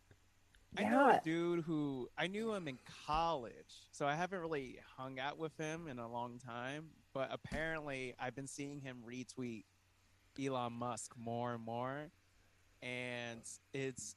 [0.77, 5.19] I know a dude who I knew him in college, so I haven't really hung
[5.19, 6.87] out with him in a long time.
[7.13, 9.63] But apparently, I've been seeing him retweet
[10.43, 12.09] Elon Musk more and more,
[12.83, 13.39] and
[13.73, 14.15] it's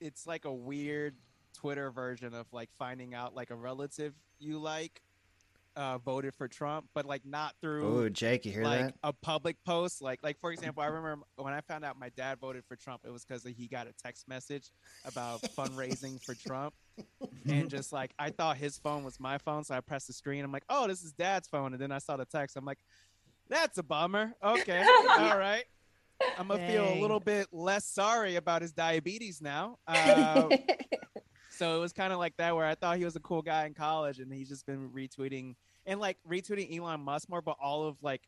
[0.00, 1.14] it's like a weird
[1.54, 5.00] Twitter version of like finding out like a relative you like,
[5.76, 8.94] uh, voted for Trump, but like not through Oh, Jake, you hear like that?
[9.04, 10.02] a public post.
[10.02, 13.02] Like like for example, I remember when I found out my dad voted for Trump,
[13.06, 14.72] it was because he got a text message
[15.04, 16.74] about fundraising for Trump,
[17.48, 20.44] and just like I thought his phone was my phone, so I pressed the screen.
[20.44, 22.56] I'm like, oh, this is dad's phone, and then I saw the text.
[22.56, 22.78] I'm like,
[23.48, 24.32] that's a bummer.
[24.42, 25.64] Okay, all right.
[26.38, 29.78] I'm gonna feel a little bit less sorry about his diabetes now.
[29.88, 30.48] Uh,
[31.50, 33.64] so it was kind of like that, where I thought he was a cool guy
[33.64, 35.54] in college, and he's just been retweeting
[35.86, 38.22] and like retweeting Elon Musk more, but all of like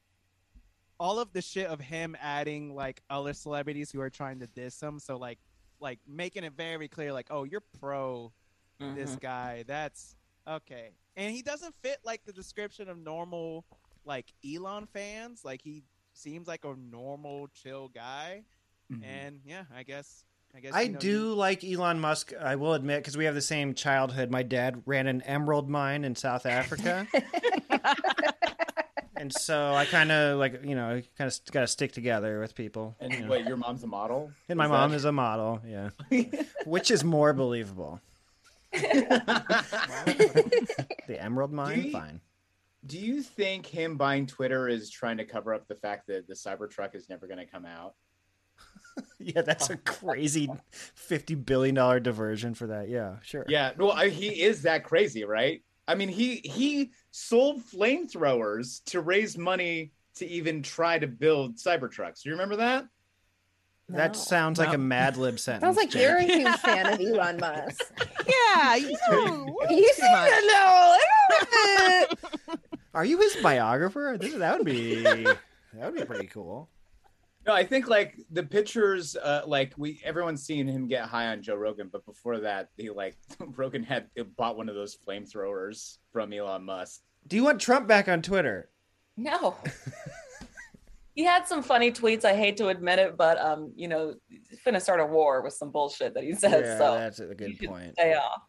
[0.98, 4.80] all of the shit of him adding like other celebrities who are trying to diss
[4.82, 4.98] him.
[4.98, 5.38] So like
[5.80, 8.32] like making it very clear, like, oh, you're pro
[8.80, 9.20] this Mhm.
[9.20, 9.64] guy.
[9.66, 10.90] That's okay.
[11.16, 13.64] And he doesn't fit like the description of normal
[14.04, 15.44] like Elon fans.
[15.44, 18.44] Like he seems like a normal, chill guy.
[19.02, 20.24] And yeah, I guess
[20.56, 22.32] I guess I you know, do like Elon Musk.
[22.40, 24.30] I will admit because we have the same childhood.
[24.30, 27.06] My dad ran an emerald mine in South Africa,
[29.16, 32.54] and so I kind of like you know kind of got to stick together with
[32.54, 32.96] people.
[33.00, 33.28] And you know.
[33.28, 34.30] wait, your mom's a model?
[34.48, 35.90] And my Is mom that- is a model, yeah.
[36.64, 38.00] Which is more believable?
[41.06, 42.20] the emerald mine, you- fine.
[42.86, 46.34] Do you think him buying Twitter is trying to cover up the fact that the
[46.34, 47.94] Cybertruck is never going to come out?
[49.20, 52.88] Yeah, that's a crazy fifty billion dollar diversion for that.
[52.88, 53.44] Yeah, sure.
[53.48, 55.62] Yeah, no, I, he is that crazy, right?
[55.86, 62.22] I mean, he he sold flamethrowers to raise money to even try to build Cybertrucks.
[62.22, 62.86] Do you remember that?
[63.90, 65.62] That sounds like a Mad Lib sentence.
[65.62, 66.02] Sounds like Jake.
[66.02, 67.82] you're a huge fan of Elon Musk.
[68.54, 70.96] Yeah, you know, you seem to know.
[70.96, 70.98] a
[71.38, 72.06] little
[72.48, 72.58] bit.
[72.92, 74.16] Are you his biographer?
[74.20, 75.36] This, that would be that
[75.74, 76.68] would be pretty cool.
[77.46, 81.42] No, I think like the pictures, uh, like we everyone's seen him get high on
[81.42, 86.32] Joe Rogan, but before that, he like Rogan had bought one of those flamethrowers from
[86.32, 87.00] Elon Musk.
[87.26, 88.68] Do you want Trump back on Twitter?
[89.16, 89.56] No.
[91.18, 92.24] He had some funny tweets.
[92.24, 95.52] I hate to admit it, but um, you know, he's finna start a war with
[95.52, 96.62] some bullshit that he says.
[96.64, 97.94] yeah, so that's a good point.
[97.94, 98.42] stay off.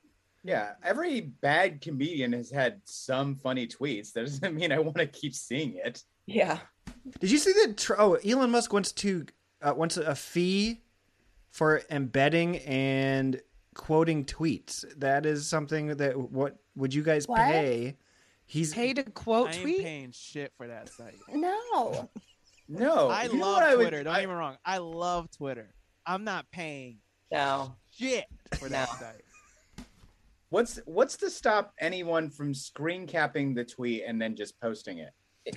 [0.44, 4.14] Yeah, every bad comedian has had some funny tweets.
[4.14, 6.04] That doesn't mean I want to keep seeing it.
[6.28, 6.60] Yeah.
[7.20, 7.76] Did you see that?
[7.76, 9.26] Tr- oh, Elon Musk wants to
[9.64, 10.84] uh, wants a fee
[11.50, 13.42] for embedding and
[13.74, 14.86] quoting tweets.
[15.00, 17.40] That is something that what would you guys What?
[17.40, 17.98] pay?
[18.46, 19.82] He's pay to quote I ain't tweet.
[19.82, 21.16] paying shit for that site.
[21.34, 22.08] No.
[22.72, 24.04] No, I you love what I would- Twitter.
[24.04, 24.58] Don't get me wrong.
[24.64, 25.74] I love Twitter.
[26.06, 27.00] I'm not paying
[27.32, 27.76] No.
[27.92, 28.26] shit
[28.60, 29.24] for that site.
[30.50, 35.14] What's what's to stop anyone from screen capping the tweet and then just posting it?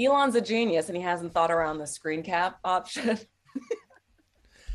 [0.00, 3.18] Elon's a genius and he hasn't thought around the screen cap option.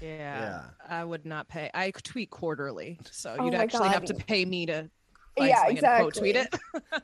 [0.02, 1.70] Yeah, I would not pay.
[1.74, 4.90] I tweet quarterly, so Oh you'd my actually have to pay me to.
[5.38, 6.34] find Yeah, something and quote exactly.
[6.34, 7.04] tweet it.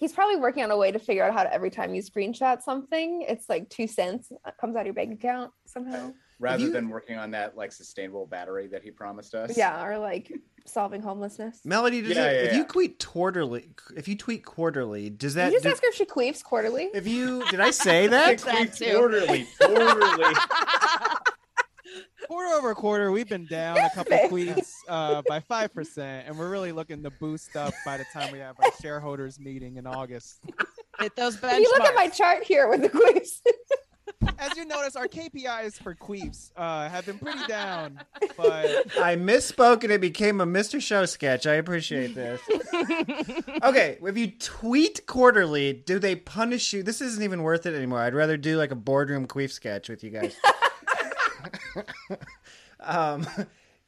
[0.00, 2.62] He's probably working on a way to figure out how to every time you screenshot
[2.62, 6.12] something, it's like two cents comes out of your bank account somehow.
[6.38, 9.56] Rather you- than working on that like sustainable battery that he promised us.
[9.58, 10.32] Yeah, or like
[10.64, 11.60] solving homelessness.
[11.66, 12.00] Melody.
[12.00, 12.58] Does Yeah, it, yeah, if yeah.
[12.58, 15.46] you tweet quarterly, if you tweet quarterly, does that?
[15.52, 16.88] you just do- ask her if she queefs quarterly.
[16.94, 18.38] if you did I say that?
[18.38, 18.78] That.
[18.94, 20.34] Quarterly, quarterly.
[22.30, 26.48] Quarter over quarter, we've been down a couple tweets uh, by five percent, and we're
[26.48, 30.38] really looking to boost up by the time we have our shareholders meeting in August.
[31.00, 33.40] Hit those If you look at my chart here with the queefs.
[34.38, 38.00] As you notice, our KPIs for Queefs uh, have been pretty down,
[38.36, 38.66] but
[39.00, 40.80] I misspoke and it became a Mr.
[40.80, 41.48] Show sketch.
[41.48, 42.40] I appreciate this.
[43.64, 46.84] okay, if you tweet quarterly, do they punish you?
[46.84, 48.02] This isn't even worth it anymore.
[48.02, 50.36] I'd rather do like a boardroom queef sketch with you guys.
[52.80, 53.26] um,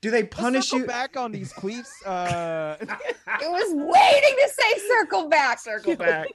[0.00, 0.86] do they punish circle you?
[0.86, 2.04] back on these Queefs.
[2.04, 5.60] Uh, it was waiting to say circle back.
[5.60, 6.26] Circle back.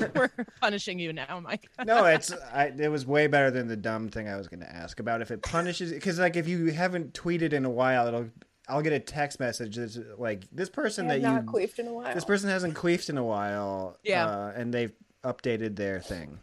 [0.14, 1.68] We're punishing you now, Mike.
[1.84, 4.72] No, it's I, it was way better than the dumb thing I was going to
[4.72, 8.30] ask about if it punishes because like if you haven't tweeted in a while, it'll
[8.68, 11.78] I'll get a text message that's like this person I have that not you queefed
[11.78, 12.14] in a while.
[12.14, 13.96] this person hasn't queefed in a while.
[14.04, 14.26] Yeah.
[14.26, 14.92] uh, and they've
[15.24, 16.38] updated their thing.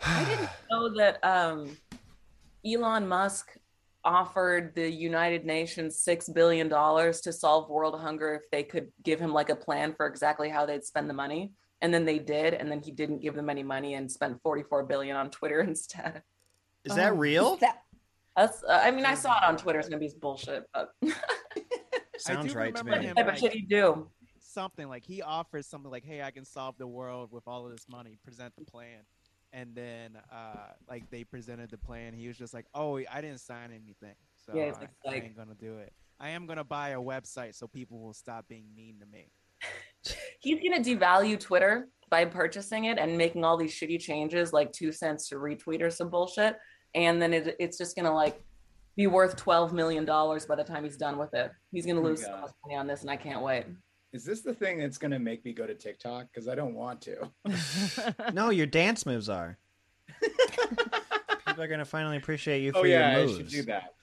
[0.00, 0.48] Mhm.
[0.70, 1.76] know that um,
[2.66, 3.56] Elon Musk
[4.04, 9.20] offered the United Nations six billion dollars to solve world hunger if they could give
[9.20, 11.52] him like a plan for exactly how they'd spend the money.
[11.82, 14.84] And then they did, and then he didn't give them any money and spent 44
[14.84, 16.22] billion on Twitter instead.
[16.84, 17.56] Is that real?
[17.56, 17.82] That-
[18.36, 20.92] That's uh, I mean, I saw it on Twitter, it's gonna be bullshit, but
[22.18, 23.06] Sounds do right to remember me.
[23.08, 24.08] him, type of like, shit you do.
[24.40, 27.72] something like he offers something like, "Hey, I can solve the world with all of
[27.72, 28.18] this money.
[28.22, 29.00] Present the plan."
[29.52, 33.40] And then, uh, like they presented the plan, he was just like, "Oh, I didn't
[33.40, 35.92] sign anything, so Yeah, I, like, I ain't gonna do it.
[36.20, 39.32] I am gonna buy a website so people will stop being mean to me."
[40.40, 44.92] he's gonna devalue Twitter by purchasing it and making all these shitty changes, like two
[44.92, 46.56] cents to retweet or some bullshit,
[46.94, 48.40] and then it, it's just gonna like
[48.96, 51.50] be worth twelve million dollars by the time he's done with it.
[51.72, 53.64] He's gonna Oh lose so much money on this, and I can't wait.
[54.12, 56.26] Is this the thing that's gonna make me go to TikTok?
[56.32, 57.30] Because I don't want to.
[58.32, 59.56] no, your dance moves are.
[61.46, 63.36] People are gonna finally appreciate you for oh yeah, your I moves.
[63.36, 63.94] should do that.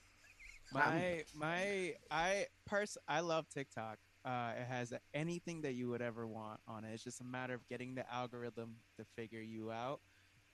[0.73, 3.97] My my I pers I love TikTok.
[4.25, 6.93] Uh, it has anything that you would ever want on it.
[6.93, 10.01] It's just a matter of getting the algorithm to figure you out.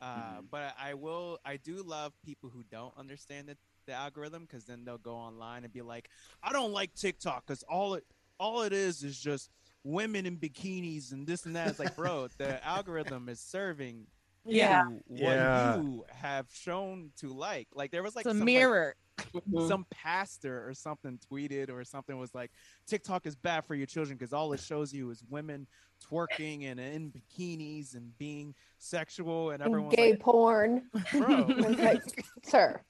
[0.01, 0.45] Uh, Mhm.
[0.51, 1.39] But I will.
[1.45, 5.63] I do love people who don't understand the, the algorithm because then they'll go online
[5.63, 6.09] and be like,
[6.43, 8.05] "I don't like TikTok because all it
[8.39, 9.49] all it is is just
[9.83, 14.07] women in bikinis and this and that." It's like, bro, the algorithm is serving
[14.45, 14.85] Yeah.
[14.89, 15.75] you what Yeah.
[15.81, 17.67] you have shown to like.
[17.73, 18.95] Like there was like It's a some, mirror.
[19.33, 19.67] Mhm.
[19.67, 22.51] some pastor or something tweeted or something was like
[22.87, 25.67] TikTok is bad for your children because all it shows you is women
[26.03, 30.89] twerking and in bikinis and being sexual and everyone gay like, porn.
[31.11, 31.45] bro,
[31.77, 32.01] like,
[32.43, 32.81] sir.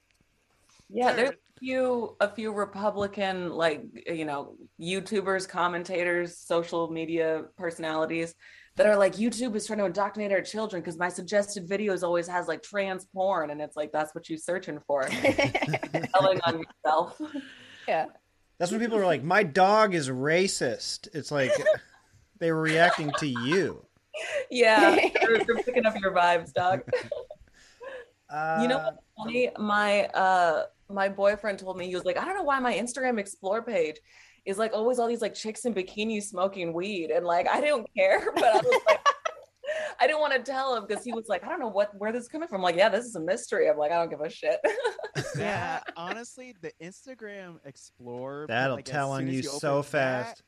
[0.94, 8.36] Yeah, there's a few a few Republican like you know YouTubers, commentators, social media personalities
[8.76, 12.28] that are like YouTube is trying to indoctrinate our children because my suggested videos always
[12.28, 15.04] has like trans porn and it's like that's what you're searching for.
[16.14, 17.20] Telling on yourself.
[17.88, 18.06] Yeah.
[18.60, 21.52] That's when people are like, "My dog is racist." It's like
[22.40, 23.86] they were reacting to you.
[24.50, 26.82] Yeah, they're, they're picking up your vibes, dog.
[28.30, 29.50] Uh, you know what's funny?
[29.58, 33.20] My uh my boyfriend told me he was like, I don't know why my Instagram
[33.20, 33.98] explore page
[34.46, 37.12] is like always all these like chicks in bikinis smoking weed.
[37.12, 39.00] And like I don't care, but I was like
[40.00, 42.12] I didn't want to tell him because he was like, I don't know what where
[42.12, 42.58] this is coming from.
[42.58, 43.70] I'm like, yeah, this is a mystery.
[43.70, 44.60] I'm like, I don't give a shit.
[45.38, 45.80] yeah.
[45.96, 50.44] Honestly, the Instagram explore That'll like, tell on soon as you open so that, fast.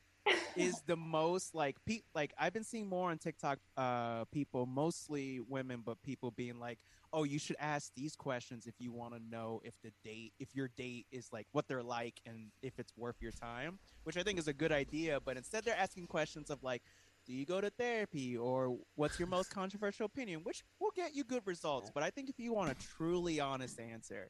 [0.55, 5.39] Is the most like pe- like I've been seeing more on TikTok uh people mostly
[5.47, 6.79] women but people being like
[7.13, 10.55] oh you should ask these questions if you want to know if the date if
[10.55, 14.23] your date is like what they're like and if it's worth your time which I
[14.23, 16.81] think is a good idea but instead they're asking questions of like
[17.25, 20.41] do you go to therapy or what's your most controversial opinion?
[20.43, 23.79] which will get you good results but I think if you want a truly honest
[23.79, 24.29] answer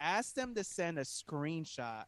[0.00, 2.04] ask them to send a screenshot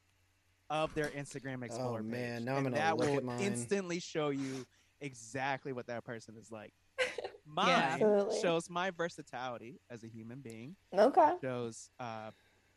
[0.70, 3.24] of their Instagram Explorer Oh, man, page, now I'm and gonna that look will at
[3.24, 3.40] mine.
[3.42, 4.64] instantly show you
[5.00, 6.72] exactly what that person is like.
[7.46, 8.40] Mine Absolutely.
[8.40, 10.76] shows my versatility as a human being.
[10.96, 11.32] Okay.
[11.42, 12.30] Shows uh,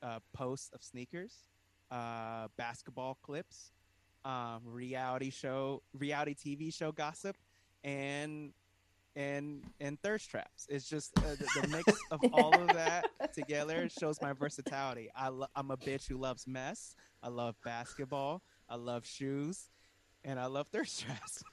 [0.03, 1.33] uh, posts of sneakers,
[1.89, 3.71] uh, basketball clips,
[4.25, 7.37] um, reality show, reality TV show gossip,
[7.85, 8.51] and
[9.17, 10.67] and and thirst traps.
[10.69, 15.09] It's just uh, the, the mix of all of that together shows my versatility.
[15.15, 16.95] I lo- I'm a bitch who loves mess.
[17.23, 18.43] I love basketball.
[18.69, 19.69] I love shoes,
[20.23, 21.43] and I love thirst traps.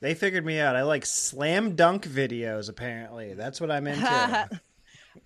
[0.00, 0.76] They figured me out.
[0.76, 2.70] I like slam dunk videos.
[2.70, 4.48] Apparently, that's what I'm into.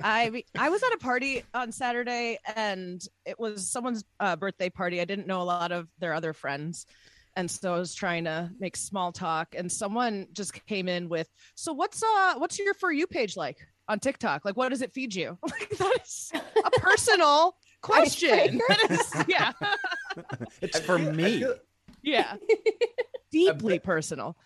[0.03, 5.03] I I was at a party on Saturday and it was someone's uh, birthday party.
[5.03, 6.87] I didn't know a lot of their other friends.
[7.37, 11.29] And so I was trying to make small talk and someone just came in with,
[11.55, 14.45] "So what's uh what's your for you page like on TikTok?
[14.45, 18.61] Like what does it feed you?" Like that is a personal question.
[18.68, 19.53] That is- yeah.
[20.61, 21.45] it's for me.
[22.03, 22.37] Yeah.
[23.31, 24.37] Deeply personal.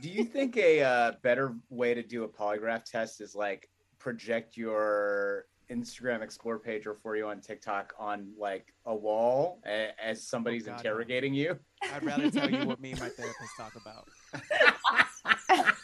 [0.00, 4.56] Do you think a uh, better way to do a polygraph test is like project
[4.56, 10.22] your Instagram Explore page or for you on TikTok on like a wall a- as
[10.22, 10.78] somebody's oh, God, no.
[10.78, 11.58] interrogating you?
[11.92, 14.08] I'd rather tell you what me and my therapist talk about.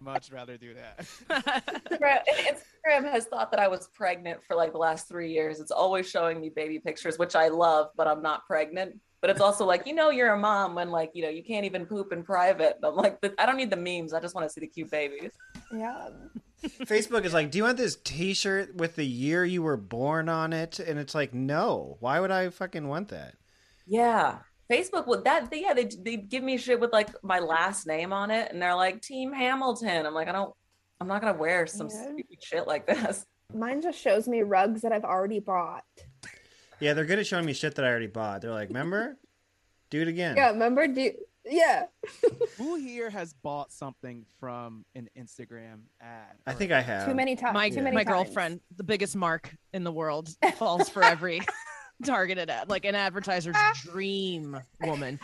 [0.00, 1.04] Much rather do that.
[1.90, 2.18] Instagram
[2.86, 5.58] Instagram has thought that I was pregnant for like the last three years.
[5.58, 9.00] It's always showing me baby pictures, which I love, but I'm not pregnant.
[9.20, 11.64] But it's also like, you know, you're a mom when like, you know, you can't
[11.64, 12.78] even poop in private.
[12.84, 14.12] I'm like, I don't need the memes.
[14.12, 15.32] I just want to see the cute babies.
[15.72, 16.08] Yeah.
[16.62, 20.52] Facebook is like, "Do you want this T-shirt with the year you were born on
[20.52, 21.96] it?" And it's like, "No.
[22.00, 23.34] Why would I fucking want that?"
[23.86, 24.38] Yeah.
[24.70, 28.30] Facebook would that yeah, they they give me shit with like my last name on
[28.32, 30.06] it and they're like Team Hamilton.
[30.06, 30.52] I'm like, I don't
[31.00, 32.02] I'm not gonna wear some Yeah.
[32.02, 33.24] stupid shit like this.
[33.54, 35.84] Mine just shows me rugs that I've already bought.
[36.80, 38.40] Yeah, they're good at showing me shit that I already bought.
[38.40, 39.16] They're like, "Remember?
[39.90, 40.88] Do it again." Yeah, remember?
[40.88, 41.12] Do
[41.46, 41.84] yeah.
[42.58, 46.36] Who here has bought something from an Instagram ad?
[46.46, 47.08] I think I have.
[47.08, 47.54] Too many times.
[47.54, 48.14] My Too many my times.
[48.26, 51.40] girlfriend, the biggest mark in the world, falls for every
[52.04, 55.18] targeted ad, like an advertiser's dream woman.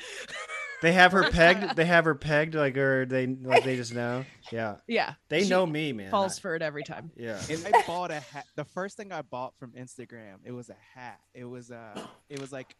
[0.80, 1.76] They have her pegged.
[1.76, 4.24] They have her pegged, like, or they like they just know.
[4.50, 6.10] Yeah, Yeah, they she know me, man.
[6.10, 7.12] Falls for it every time.
[7.16, 7.40] Yeah.
[7.48, 8.46] I bought a hat.
[8.56, 11.20] The first thing I bought from Instagram, it was a hat.
[11.34, 12.74] It was uh, it was like,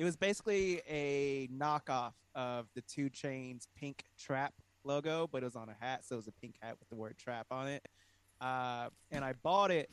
[0.00, 5.56] it was basically a knockoff of the 2 Chainz pink trap logo, but it was
[5.56, 7.86] on a hat, so it was a pink hat with the word trap on it.
[8.40, 9.90] Uh, and I bought it,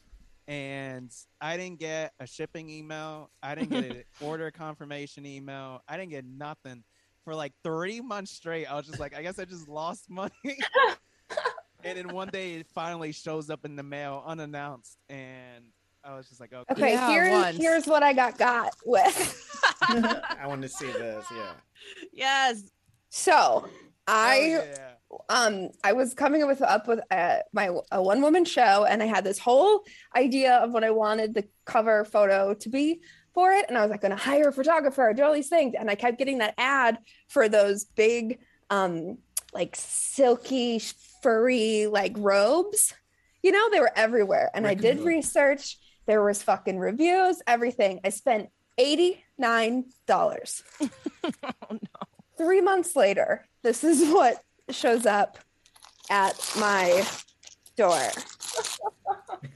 [0.47, 3.31] and I didn't get a shipping email.
[3.43, 5.81] I didn't get an order confirmation email.
[5.89, 6.85] I didn't get nothing
[7.25, 8.65] for like three months straight.
[8.65, 10.31] I was just like, I guess I just lost money.
[11.83, 15.65] and then one day it finally shows up in the mail unannounced, and
[16.07, 16.71] I was just like, okay.
[16.71, 17.57] Okay, Yeah, here's once.
[17.57, 19.43] here's what I got got with.
[19.81, 21.25] I want to see this.
[21.29, 21.51] Yeah.
[22.13, 22.63] Yes.
[23.09, 23.67] So
[24.07, 25.17] I Hell yeah.
[25.29, 29.03] um I was coming up with up with uh, my a one woman show, and
[29.03, 29.83] I had this whole
[30.15, 33.01] idea of what I wanted the cover photo to be
[33.33, 35.75] for it, and I was like going to hire a photographer, do all these things,
[35.77, 38.39] and I kept getting that ad for those big
[38.69, 39.17] um
[39.53, 40.79] like silky
[41.21, 42.93] furry like robes.
[43.43, 45.77] You know, they were everywhere, and I did research.
[46.07, 47.99] There was fucking reviews, everything.
[48.03, 50.63] I spent eighty nine dollars.
[50.81, 50.89] oh,
[51.69, 51.77] no.
[52.37, 55.37] Three months later, this is what shows up
[56.09, 57.05] at my
[57.75, 57.99] door.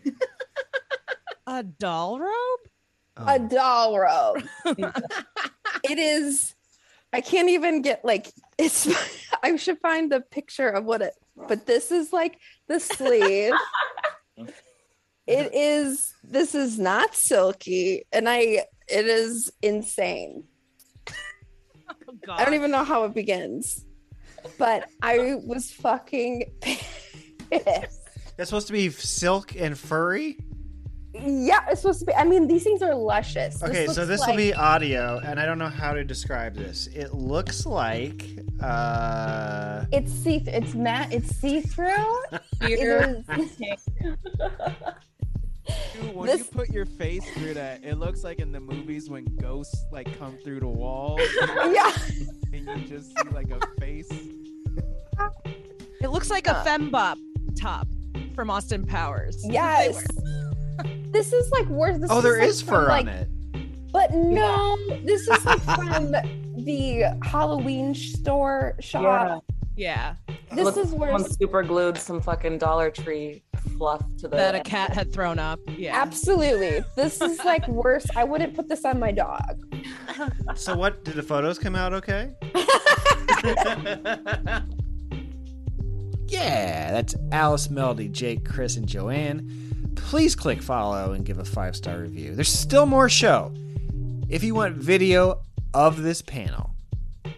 [1.47, 2.59] A doll robe?
[3.17, 3.25] Oh.
[3.27, 4.43] A doll robe.
[5.83, 6.53] it is.
[7.13, 8.87] I can't even get like it's.
[9.43, 11.13] I should find the picture of what it.
[11.47, 12.37] But this is like
[12.67, 13.53] the sleeve.
[15.31, 16.13] It is.
[16.23, 18.65] This is not silky, and I.
[18.87, 20.43] It is insane.
[21.07, 23.85] Oh, I don't even know how it begins,
[24.57, 28.01] but I was fucking pissed.
[28.37, 30.37] That's supposed to be silk and furry.
[31.13, 32.13] Yeah, it's supposed to be.
[32.13, 33.61] I mean, these things are luscious.
[33.61, 36.87] Okay, so this like- will be audio, and I don't know how to describe this.
[36.87, 38.25] It looks like
[38.61, 40.41] uh It's see.
[40.47, 41.11] It's matte.
[41.11, 42.23] It's see through.
[42.65, 43.23] Here.
[45.93, 49.09] Dude, when This- you put your face through that, it looks like in the movies
[49.09, 51.19] when ghosts like come through the wall.
[51.71, 51.91] yeah.
[52.53, 54.09] And you just see like a face.
[56.01, 57.17] It looks like a fembot
[57.59, 57.87] top
[58.35, 59.37] from Austin Powers.
[59.47, 60.05] Yes.
[61.11, 61.99] This is like worse.
[61.99, 63.27] This Oh, there like is from, fur like, on it.
[63.91, 66.11] But no, this is like from
[66.57, 69.43] the Halloween store shop.
[69.49, 69.55] Yeah.
[70.51, 73.41] This Look, is where someone super glued some fucking Dollar Tree
[73.77, 74.35] fluff to the.
[74.35, 75.59] That a cat had thrown up.
[75.67, 75.99] Yeah.
[75.99, 76.83] absolutely.
[76.95, 78.05] This is like worse.
[78.15, 79.65] I wouldn't put this on my dog.
[80.55, 82.31] So what did the photos come out okay?
[86.27, 89.93] yeah, that's Alice, Melody, Jake, Chris, and Joanne.
[89.95, 92.35] Please click follow and give a five star review.
[92.35, 93.51] There's still more show.
[94.29, 95.41] If you want video
[95.73, 96.75] of this panel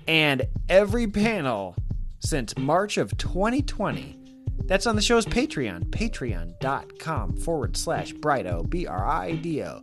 [0.07, 1.75] and every panel
[2.23, 4.17] since March of 2020,
[4.65, 9.81] that's on the show's Patreon, patreon.com forward slash Brido, B R I D O.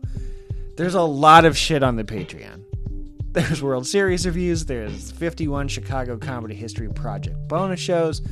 [0.76, 2.64] There's a lot of shit on the Patreon.
[3.32, 4.64] There's World Series reviews.
[4.64, 8.22] There's 51 Chicago Comedy History Project bonus shows.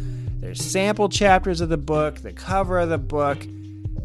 [0.40, 3.38] There's sample chapters of the book, the cover of the book.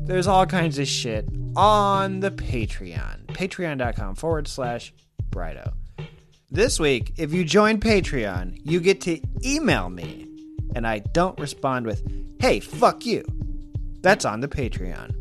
[0.06, 3.28] There's all kinds of shit on the Patreon.
[3.28, 4.94] Patreon.com forward slash
[5.30, 5.74] Brido.
[6.54, 10.28] This week, if you join Patreon, you get to email me,
[10.76, 12.04] and I don't respond with,
[12.40, 13.26] hey, fuck you.
[14.02, 15.16] That's on the Patreon.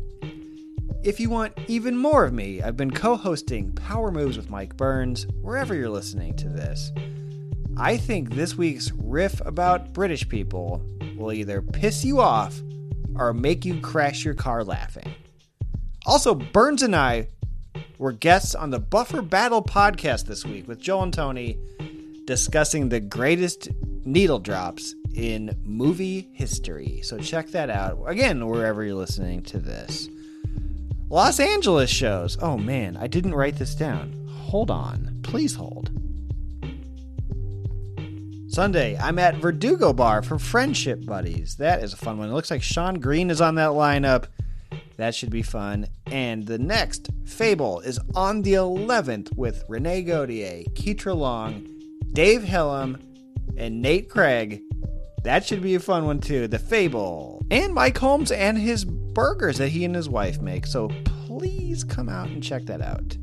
[1.03, 4.77] If you want even more of me, I've been co hosting Power Moves with Mike
[4.77, 6.91] Burns wherever you're listening to this.
[7.77, 10.85] I think this week's riff about British people
[11.17, 12.61] will either piss you off
[13.15, 15.11] or make you crash your car laughing.
[16.05, 17.29] Also, Burns and I
[18.03, 21.57] were guests on the Buffer Battle podcast this week with Joel and Tony
[22.25, 23.69] discussing the greatest
[24.03, 26.99] needle drops in movie history.
[27.01, 28.03] So check that out.
[28.05, 30.09] Again, wherever you're listening to this.
[31.09, 32.37] Los Angeles shows.
[32.41, 34.27] Oh man, I didn't write this down.
[34.27, 35.21] Hold on.
[35.23, 35.89] Please hold.
[38.49, 41.55] Sunday, I'm at Verdugo Bar for Friendship Buddies.
[41.55, 42.27] That is a fun one.
[42.27, 44.25] It looks like Sean Green is on that lineup.
[44.97, 45.87] That should be fun.
[46.07, 51.67] And the next Fable is on the 11th with Renee Godier, Keitra Long,
[52.13, 53.01] Dave Hillam,
[53.57, 54.61] and Nate Craig.
[55.23, 56.47] That should be a fun one too.
[56.47, 57.45] The Fable.
[57.49, 60.65] And Mike Holmes and his burgers that he and his wife make.
[60.65, 63.17] So please come out and check that out.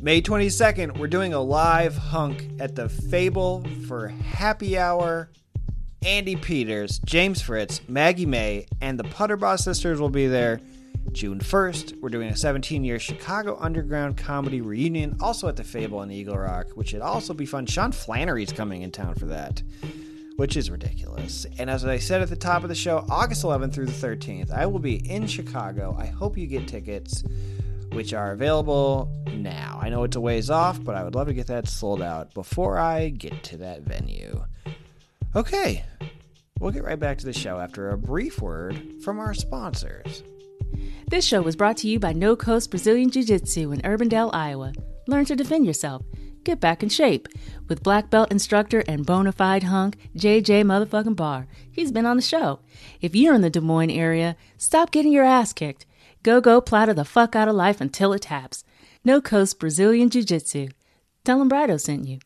[0.00, 5.30] May 22nd, we're doing a live hunk at the Fable for happy hour.
[6.04, 10.60] Andy Peters, James Fritz, Maggie May, and the Putterbaugh sisters will be there.
[11.12, 16.02] June 1st, we're doing a 17 year Chicago Underground comedy reunion, also at the Fable
[16.02, 17.66] in Eagle Rock, which should also be fun.
[17.66, 19.62] Sean Flannery's coming in town for that,
[20.36, 21.46] which is ridiculous.
[21.58, 24.50] And as I said at the top of the show, August 11th through the 13th,
[24.50, 25.96] I will be in Chicago.
[25.98, 27.22] I hope you get tickets.
[27.92, 29.78] which are available now.
[29.80, 32.34] I know it's a ways off, but I would love to get that sold out
[32.34, 34.44] before I get to that venue.
[35.36, 35.84] Okay,
[36.58, 40.24] we'll get right back to the show after a brief word from our sponsors.
[41.08, 44.72] This show was brought to you by No Coast Brazilian Jiu Jitsu in Urbandale, Iowa.
[45.06, 46.02] Learn to defend yourself.
[46.44, 47.28] Get back in shape
[47.68, 51.46] with black belt instructor and bona fide hunk JJ motherfucking Barr.
[51.72, 52.60] He's been on the show.
[53.00, 55.86] If you're in the Des Moines area, stop getting your ass kicked.
[56.22, 58.64] Go go platter the fuck out of life until it taps.
[59.04, 60.68] No Coast Brazilian Jiu Jitsu.
[61.24, 62.18] Tell them Brido sent you.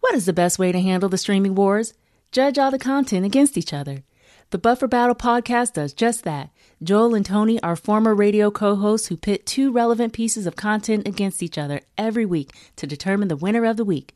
[0.00, 1.94] What is the best way to handle the streaming wars?
[2.32, 4.04] Judge all the content against each other.
[4.50, 6.50] The Buffer Battle podcast does just that.
[6.80, 11.08] Joel and Tony are former radio co hosts who pit two relevant pieces of content
[11.08, 14.14] against each other every week to determine the winner of the week.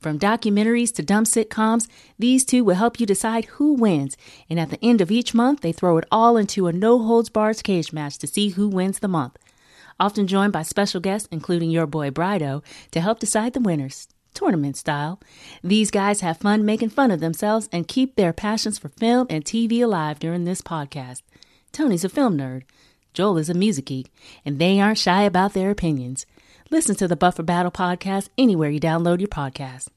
[0.00, 1.88] From documentaries to dumb sitcoms,
[2.18, 4.18] these two will help you decide who wins.
[4.50, 7.30] And at the end of each month, they throw it all into a no holds
[7.30, 9.38] barred cage match to see who wins the month.
[9.98, 14.76] Often joined by special guests, including your boy Brido, to help decide the winners tournament
[14.76, 15.20] style.
[15.62, 19.44] These guys have fun making fun of themselves and keep their passions for film and
[19.44, 21.22] TV alive during this podcast.
[21.74, 22.62] Tony's a film nerd,
[23.14, 24.12] Joel is a music geek,
[24.44, 26.24] and they aren't shy about their opinions.
[26.70, 29.88] Listen to the Buffer Battle podcast anywhere you download your podcast.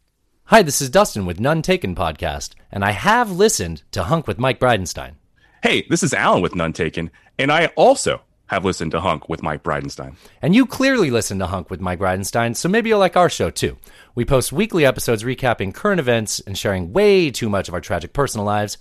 [0.45, 4.39] Hi, this is Dustin with None Taken Podcast, and I have listened to Hunk with
[4.39, 5.17] Mike Bridenstine.
[5.61, 9.43] Hey, this is Alan with None Taken, and I also have listened to Hunk with
[9.43, 10.15] Mike Bridenstine.
[10.41, 13.51] And you clearly listen to Hunk with Mike Bridenstine, so maybe you'll like our show
[13.51, 13.77] too.
[14.15, 18.13] We post weekly episodes recapping current events and sharing way too much of our tragic
[18.13, 18.79] personal lives.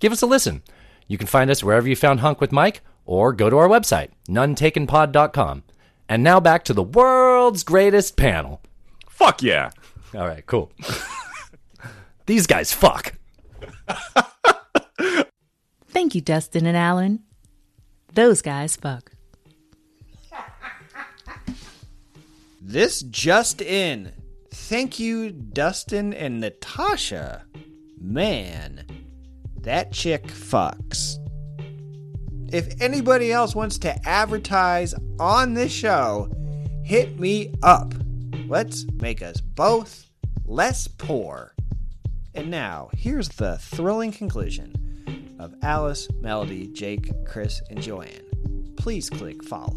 [0.00, 0.62] Give us a listen.
[1.12, 4.12] You can find us wherever you found Hunk with Mike, or go to our website,
[4.30, 5.62] nonetakenpod.com.
[6.08, 8.62] And now back to the world's greatest panel.
[9.10, 9.72] Fuck yeah.
[10.14, 10.72] All right, cool.
[12.26, 13.12] These guys fuck.
[15.90, 17.20] Thank you, Dustin and Alan.
[18.14, 19.12] Those guys fuck.
[22.58, 24.12] This just in.
[24.50, 27.44] Thank you, Dustin and Natasha.
[28.00, 28.86] Man,
[29.62, 31.18] that chick fucks.
[32.52, 36.30] If anybody else wants to advertise on this show,
[36.84, 37.94] hit me up.
[38.46, 40.06] Let's make us both
[40.44, 41.54] less poor.
[42.34, 48.74] And now, here's the thrilling conclusion of Alice, Melody, Jake, Chris, and Joanne.
[48.76, 49.76] Please click follow.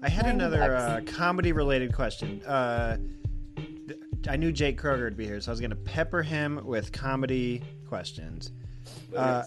[0.00, 2.40] I had another uh, comedy related question.
[2.44, 2.98] Uh,
[3.56, 3.98] th-
[4.28, 6.92] I knew Jake Kroger would be here, so I was going to pepper him with
[6.92, 8.52] comedy questions.
[9.16, 9.42] Uh,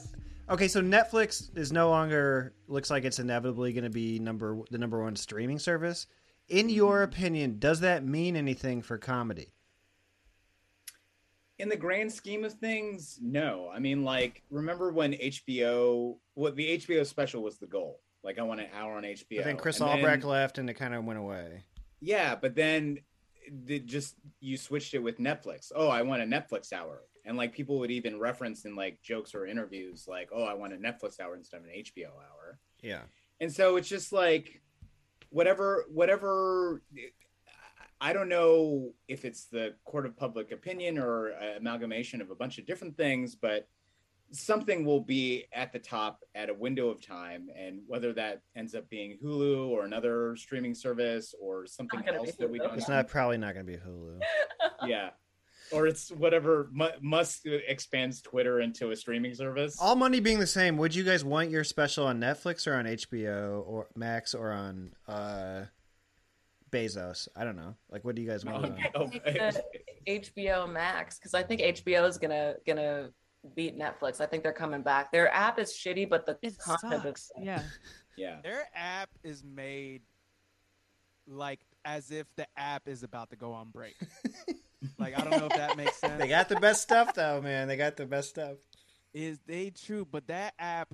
[0.49, 4.77] okay, so Netflix is no longer looks like it's inevitably going to be number the
[4.77, 6.07] number one streaming service.
[6.49, 9.53] In your opinion, does that mean anything for comedy?
[11.59, 13.69] in the grand scheme of things, no.
[13.71, 17.99] I mean, like, remember when HBO, what the HBO special was the goal?
[18.23, 19.37] Like, I want an hour on HBO.
[19.37, 21.63] But then Chris And Albrecht then- left, and it kind of went away.
[21.99, 23.01] Yeah, but then
[23.67, 25.71] it just you switched it with Netflix.
[25.75, 29.33] Oh, I want a Netflix hour, and like people would even reference in like jokes
[29.33, 33.03] or interviews, like, "Oh, I want a Netflix hour instead of an HBO hour." Yeah.
[33.39, 34.61] And so it's just like
[35.29, 36.81] whatever, whatever.
[38.01, 42.35] I don't know if it's the court of public opinion or an amalgamation of a
[42.35, 43.69] bunch of different things, but
[44.33, 47.47] something will be at the top at a window of time.
[47.57, 52.49] And whether that ends up being Hulu or another streaming service or something else that
[52.49, 52.95] we don't It's know.
[52.95, 54.19] not probably not going to be Hulu.
[54.85, 55.11] yeah.
[55.71, 59.77] Or it's whatever Mu- Musk expands Twitter into a streaming service.
[59.79, 62.85] All money being the same, would you guys want your special on Netflix or on
[62.85, 65.65] HBO or Max or on uh,
[66.71, 67.27] Bezos?
[67.35, 67.75] I don't know.
[67.89, 68.65] Like, what do you guys want?
[68.65, 69.53] it on?
[70.07, 73.09] HBO Max because I think HBO is gonna gonna
[73.55, 74.21] beat Netflix.
[74.21, 75.11] I think they're coming back.
[75.11, 77.63] Their app is shitty, but the content is yeah.
[78.17, 78.37] Yeah.
[78.43, 80.01] Their app is made
[81.27, 83.95] like as if the app is about to go on break.
[84.97, 86.13] like I don't know if that makes sense.
[86.19, 87.67] They got the best stuff, though, man.
[87.67, 88.57] They got the best stuff.
[89.13, 90.07] Is they true?
[90.09, 90.93] But that app,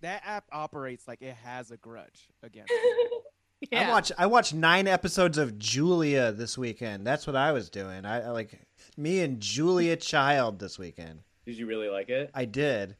[0.00, 2.72] that app operates like it has a grudge against.
[3.60, 3.74] it.
[3.74, 4.12] I watch.
[4.16, 7.06] I watched nine episodes of Julia this weekend.
[7.06, 8.04] That's what I was doing.
[8.04, 8.60] I, I like
[8.96, 11.20] me and Julia Child this weekend.
[11.44, 12.30] Did you really like it?
[12.34, 12.96] I did.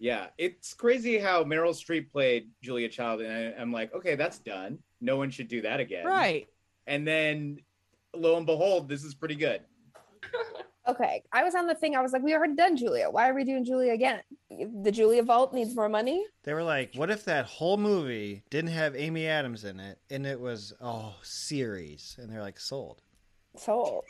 [0.00, 4.38] Yeah, it's crazy how Meryl Streep played Julia Child, and I, I'm like, okay, that's
[4.38, 4.78] done.
[5.00, 6.06] No one should do that again.
[6.06, 6.48] Right.
[6.86, 7.58] And then,
[8.20, 9.60] lo and behold, this is pretty good.
[10.86, 11.94] Okay, I was on the thing.
[11.96, 13.10] I was like, we already done Julia.
[13.10, 14.20] Why are we doing Julia again?
[14.82, 16.24] The Julia Vault needs more money.
[16.44, 20.26] They were like, "What if that whole movie didn't have Amy Adams in it, and
[20.26, 23.02] it was oh series?" And they're like, "Sold."
[23.56, 24.04] Sold.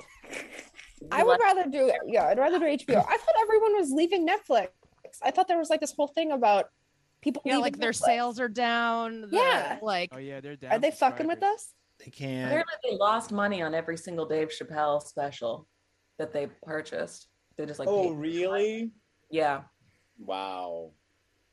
[1.10, 2.98] I would rather do yeah, I'd rather do HBO.
[2.98, 4.68] I thought everyone was leaving Netflix.
[5.22, 6.66] I thought there was like this whole thing about
[7.20, 8.04] People Yeah, leaving like their Netflix.
[8.04, 9.28] sales are down.
[9.32, 9.78] Yeah.
[9.82, 10.72] like Oh yeah, they're down.
[10.72, 11.74] Are they fucking with us?
[12.04, 12.46] They can't.
[12.46, 15.66] Apparently, they lost money on every single Dave Chappelle special
[16.18, 17.28] that they purchased.
[17.56, 17.88] They just like.
[17.88, 18.92] oh, paid- really?
[19.30, 19.62] Yeah.
[20.18, 20.92] Wow.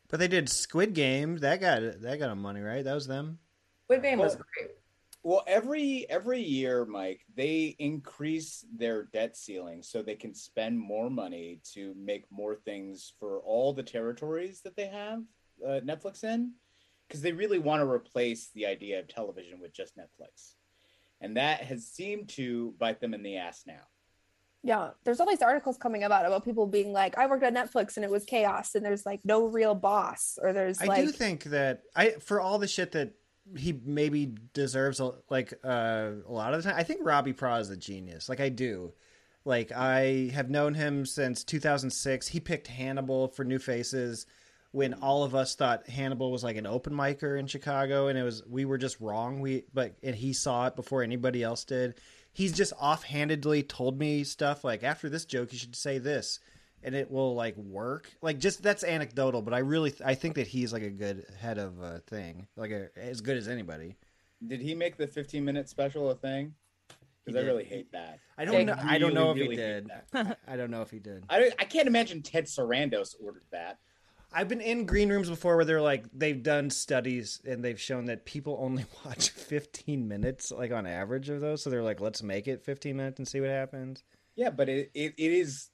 [0.10, 1.38] But they did Squid Game.
[1.38, 2.84] That got that got them money, right?
[2.84, 3.40] That was them.
[3.86, 4.72] Squid Game was Well- great.
[5.24, 11.10] Well, every every year, Mike, they increase their debt ceiling so they can spend more
[11.10, 15.24] money to make more things for all the territories that they have
[15.66, 16.52] uh, Netflix in,
[17.08, 20.54] because they really want to replace the idea of television with just Netflix,
[21.22, 23.88] and that has seemed to bite them in the ass now.
[24.64, 27.98] Yeah, there's all these articles coming about about people being like, I worked at Netflix
[27.98, 31.12] and it was chaos, and there's like no real boss, or there's I like do
[31.12, 33.14] think that I for all the shit that
[33.56, 36.80] he maybe deserves a- like uh, a lot of the time.
[36.80, 38.28] I think Robbie Praw is a genius.
[38.28, 38.94] Like I do.
[39.46, 42.28] Like I have known him since 2006.
[42.28, 44.26] He picked Hannibal for New Faces
[44.76, 48.24] when all of us thought Hannibal was like an open micer in Chicago and it
[48.24, 49.40] was we were just wrong.
[49.40, 51.96] We but and he saw it before anybody else did.
[52.34, 56.42] He's just offhandedly told me stuff like after this joke you should say this
[56.84, 58.12] and it will like work.
[58.22, 61.58] Like just that's anecdotal, but I really I think that he's like a good head
[61.58, 63.96] of a thing, like a, as good as anybody.
[64.46, 66.54] Did he make the 15 minute special a thing?
[67.24, 67.48] Because I did.
[67.48, 68.20] really hate that.
[68.38, 68.76] I don't know.
[68.78, 69.82] I don't know if he really, really
[70.14, 70.36] did.
[70.48, 71.24] I don't know if he did.
[71.30, 73.80] I, I can't imagine Ted Sarandos ordered that.
[74.36, 78.06] I've been in green rooms before where they're like they've done studies and they've shown
[78.06, 81.64] that people only watch 15 minutes like on average of those.
[81.64, 84.04] So they're like, let's make it 15 minutes and see what happens.
[84.36, 85.70] Yeah, but it, it, it is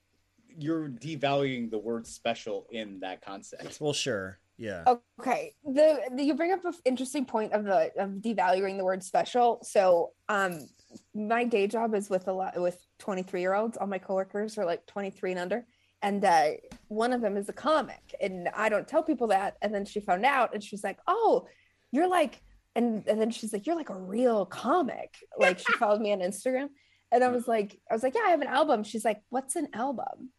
[0.48, 3.80] you're devaluing the word special in that concept.
[3.82, 4.38] Well, sure.
[4.58, 4.84] Yeah.
[5.20, 5.56] Okay.
[5.64, 9.60] The, the you bring up an interesting point of the of devaluing the word special.
[9.64, 10.70] So um
[11.16, 13.78] my day job is with a lot with 23 year olds.
[13.78, 15.66] All my coworkers are like 23 and under.
[16.02, 16.52] And uh,
[16.88, 18.16] one of them is a comic.
[18.20, 19.58] And I don't tell people that.
[19.62, 21.48] And then she found out and she's like, Oh,
[21.92, 22.42] you're like
[22.76, 25.16] and, and then she's like, You're like a real comic.
[25.38, 26.70] Like she followed me on Instagram.
[27.12, 28.84] And I was like, I was like, Yeah, I have an album.
[28.84, 30.32] She's like, What's an album?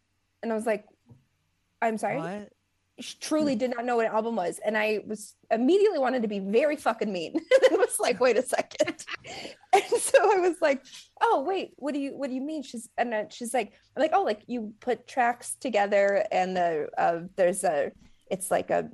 [0.43, 0.85] And I was like,
[1.81, 2.53] I'm sorry What?
[3.03, 6.39] Truly did not know what an album was and i was immediately wanted to be
[6.39, 7.35] very fucking mean.
[7.71, 9.05] And was like wait a second.
[9.75, 10.85] And so i was like
[11.21, 12.63] oh wait what do you what do you mean?
[12.63, 16.89] She's and then she's like i'm like oh like you put tracks together and the
[16.99, 17.93] uh, there's a
[18.31, 18.91] it's like a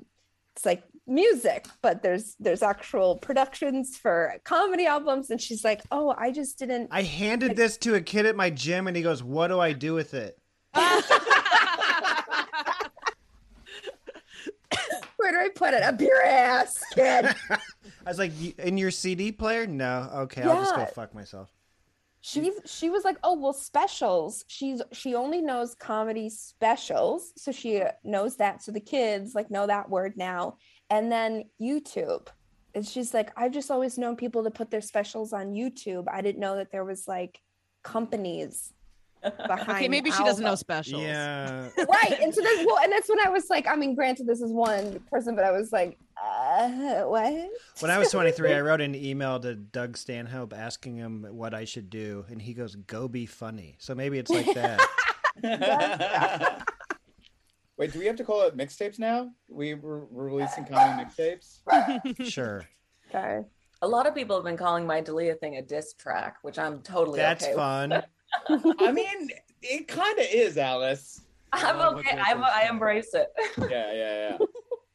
[0.56, 5.30] it's like music but there's there's actual productions for comedy albums.
[5.30, 8.50] And she's like oh i just didn't I handed this to a kid at my
[8.50, 10.38] gym and he goes, "What do I do with it?"
[15.28, 15.82] where do i put it?
[15.82, 17.26] Up your ass kid.
[17.50, 17.58] I
[18.06, 20.10] was like, "In your CD player?" No.
[20.14, 21.52] Okay, I'll just go fuck myself.
[22.20, 24.44] she she was like oh well specials.
[24.48, 28.62] She's she only knows comedy specials so she knows that.
[28.62, 30.56] So the kids like know that word now.
[30.90, 32.28] And then youtube.
[32.74, 36.06] And she's like i've just always known people to put their specials on youtube.
[36.10, 37.40] I didn't know that there was like
[37.82, 38.72] companies
[39.68, 41.02] Okay, maybe she doesn't know albums." specials.
[41.02, 41.68] Yeah.
[41.78, 44.40] right and so that's well and that's when i was like i mean granted this
[44.40, 47.32] is one person but i was like uh what
[47.80, 51.64] When I was 23, I wrote an email to Doug Stanhope asking him what I
[51.64, 54.80] should do, and he goes, "Go be funny." So maybe it's like that.
[57.76, 59.30] Wait, do we have to call it mixtapes now?
[59.48, 61.60] We were we're releasing comedy mixtapes.
[62.28, 62.64] sure.
[63.08, 63.42] Okay.
[63.80, 66.80] A lot of people have been calling my D'Elia thing a diss track, which I'm
[66.82, 67.58] totally That's okay with.
[67.58, 68.02] fun.
[68.80, 69.30] I mean,
[69.62, 71.22] it kind of is, Alice.
[71.52, 72.18] I'm okay.
[72.18, 73.28] I'm, I embrace it.
[73.58, 74.38] Yeah, yeah, yeah.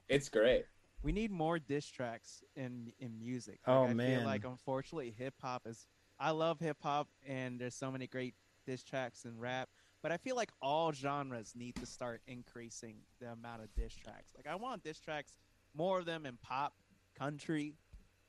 [0.10, 0.66] It's great.
[1.02, 3.60] We need more diss tracks in in music.
[3.66, 4.20] Oh, I man.
[4.20, 5.88] feel like unfortunately hip hop is.
[6.20, 8.36] I love hip hop, and there's so many great
[8.68, 9.70] diss tracks in rap.
[10.04, 14.34] But I feel like all genres need to start increasing the amount of diss tracks.
[14.36, 15.38] Like I want diss tracks,
[15.74, 16.74] more of them in pop,
[17.18, 17.74] country,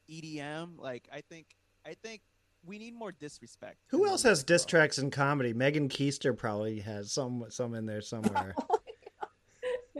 [0.09, 0.79] EDM.
[0.79, 1.49] Like I think
[1.85, 2.23] I think
[2.67, 3.77] we need more disrespect.
[3.89, 5.53] Who else has diss tracks in comedy?
[5.53, 8.55] Megan Koester probably has some some in there somewhere.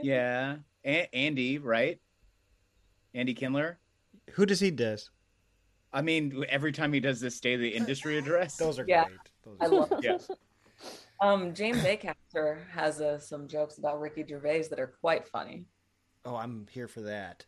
[0.01, 1.99] Yeah, A- Andy, right?
[3.13, 3.79] Andy Kindler.
[4.31, 5.09] Who does he diss?
[5.93, 9.05] I mean, every time he does this State of the Industry address, those are Yeah.
[9.05, 9.19] great.
[9.43, 10.03] Those I are love it.
[10.03, 10.17] Yeah.
[11.21, 15.63] Um, James Acaster has uh, some jokes about Ricky Gervais that are quite funny.
[16.25, 17.45] Oh, I'm here for that.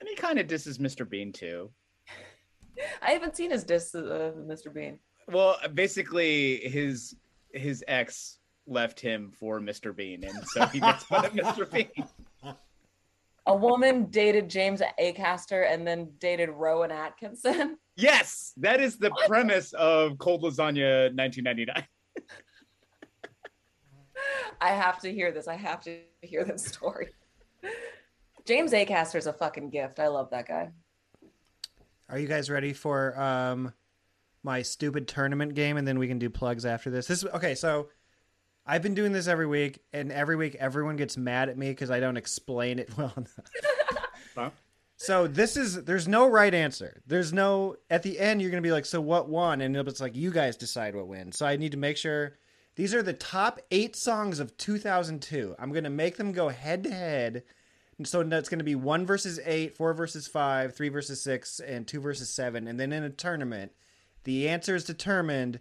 [0.00, 1.08] and he kind of disses Mr.
[1.08, 1.70] Bean too.
[3.00, 4.72] I haven't seen his diss, uh, Mr.
[4.72, 4.98] Bean.
[5.28, 7.16] Well, basically, his
[7.52, 9.94] his ex left him for Mr.
[9.94, 11.70] Bean, and so he gets fun of Mr.
[11.70, 12.06] Bean.
[13.46, 17.76] A woman dated James Acaster and then dated Rowan Atkinson.
[17.96, 21.84] Yes, that is the premise of Cold Lasagna 1999.
[24.60, 25.48] I have to hear this.
[25.48, 27.08] I have to hear this story.
[28.44, 29.98] James Acaster is a fucking gift.
[29.98, 30.70] I love that guy.
[32.08, 33.72] Are you guys ready for um
[34.42, 37.06] my stupid tournament game and then we can do plugs after this?
[37.06, 37.88] This okay, so
[38.66, 41.90] I've been doing this every week and every week everyone gets mad at me cuz
[41.90, 43.30] I don't explain it well enough.
[44.96, 47.02] So this is there's no right answer.
[47.06, 50.00] There's no at the end you're going to be like so what won and it's
[50.00, 51.36] like you guys decide what wins.
[51.36, 52.36] So I need to make sure
[52.76, 55.56] these are the top 8 songs of 2002.
[55.58, 57.42] I'm going to make them go head to head.
[58.04, 61.86] So it's going to be 1 versus 8, 4 versus 5, 3 versus 6 and
[61.86, 63.72] 2 versus 7 and then in a tournament
[64.24, 65.60] the answer is determined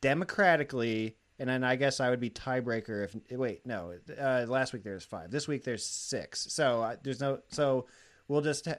[0.00, 4.84] democratically and then I guess I would be tiebreaker if wait no uh, last week
[4.84, 6.46] there's five this week there's six.
[6.52, 7.86] So uh, there's no so
[8.28, 8.76] we'll just ha-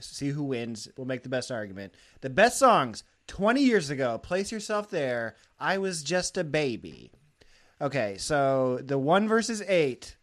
[0.00, 0.86] see who wins.
[0.96, 1.94] We'll make the best argument.
[2.20, 7.10] The best songs 20 years ago place yourself there I was just a baby.
[7.80, 10.16] Okay so the one versus eight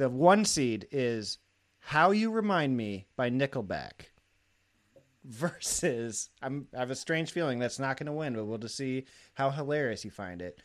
[0.00, 1.36] the one seed is
[1.78, 4.06] How You Remind Me by Nickelback
[5.24, 8.78] versus I'm, I have a strange feeling that's not going to win, but we'll just
[8.78, 10.58] see how hilarious you find it.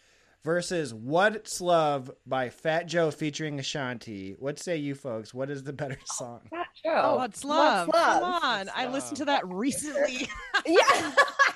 [0.46, 4.38] Versus What's Love by Fat Joe featuring Ashanti.
[4.40, 5.34] What say you folks?
[5.34, 6.40] What is the better song?
[6.86, 7.88] Oh, what's love?
[7.90, 8.22] What's Love?
[8.22, 8.70] Come on.
[8.74, 10.30] I listened to that recently.
[10.66, 11.12] yeah.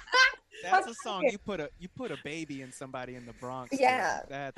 [0.63, 3.80] That's a song you put a you put a baby in somebody in the Bronx.
[3.80, 4.19] Yeah.
[4.27, 4.57] That's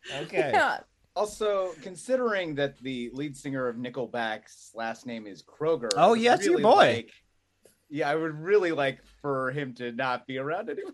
[0.22, 0.50] Okay.
[0.52, 0.80] Yeah.
[1.18, 5.88] Also, considering that the lead singer of Nickelback's last name is Kroeger.
[5.96, 6.76] Oh, yeah, it's your boy.
[6.76, 7.10] like-
[7.90, 10.92] yeah, I would really like for him to not be around anymore.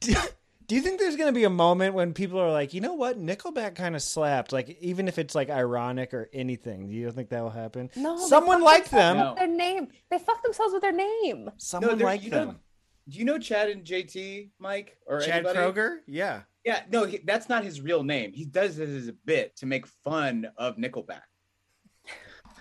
[0.68, 2.94] Do you think there's going to be a moment when people are like, you know
[2.94, 3.18] what?
[3.18, 4.52] Nickelback kind of slapped.
[4.52, 7.90] Like, even if it's like ironic or anything, do you think that will happen?
[7.96, 8.16] No.
[8.16, 9.18] Someone fucked like them.
[9.30, 9.88] with Their name.
[10.10, 11.50] They fucked themselves with their name.
[11.58, 12.60] Someone there- like you know- them.
[13.08, 15.58] do you know Chad and JT, Mike, or Chad anybody?
[15.58, 15.96] Kroeger?
[16.06, 16.42] Yeah.
[16.64, 18.32] Yeah, no, he, that's not his real name.
[18.32, 21.22] He does this as a bit to make fun of Nickelback.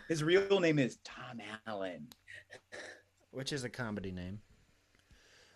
[0.07, 2.07] His real name is Tom Allen.
[3.31, 4.39] Which is a comedy name.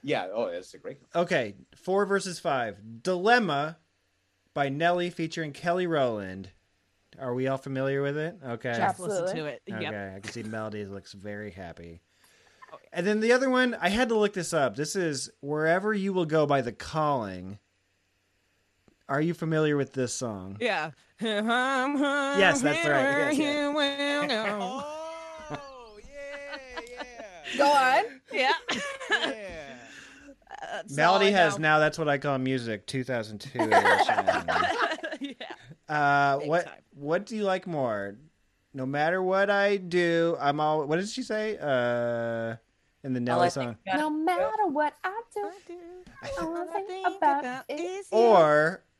[0.03, 0.99] Yeah, oh, that's a great.
[1.15, 2.77] Okay, four versus five.
[3.01, 3.77] Dilemma
[4.53, 6.49] by Nelly featuring Kelly Rowland.
[7.19, 8.37] Are we all familiar with it?
[8.45, 8.73] Okay.
[8.77, 9.61] Just listen to it.
[9.69, 10.15] Okay, Yep.
[10.15, 12.01] I can see Melody looks very happy.
[12.93, 14.75] And then the other one, I had to look this up.
[14.75, 17.59] This is Wherever You Will Go by The Calling.
[19.07, 20.57] Are you familiar with this song?
[20.59, 20.91] Yeah.
[21.21, 23.31] Yes, that's right.
[23.31, 23.61] Yes, yeah.
[23.63, 25.57] You will go.
[27.57, 28.03] Go on.
[28.33, 28.51] Yeah.
[30.89, 35.33] Melody all I has now that's what I call music 2002 yeah.
[35.87, 38.17] Uh, what what do you like more?
[38.73, 40.85] No matter what I do, I'm all.
[40.85, 41.57] What did she say?
[41.57, 42.55] Uh,
[43.03, 45.49] in the Nelly song, No matter what I do,
[46.41, 48.17] all I think about is you.
[48.17, 48.94] or Even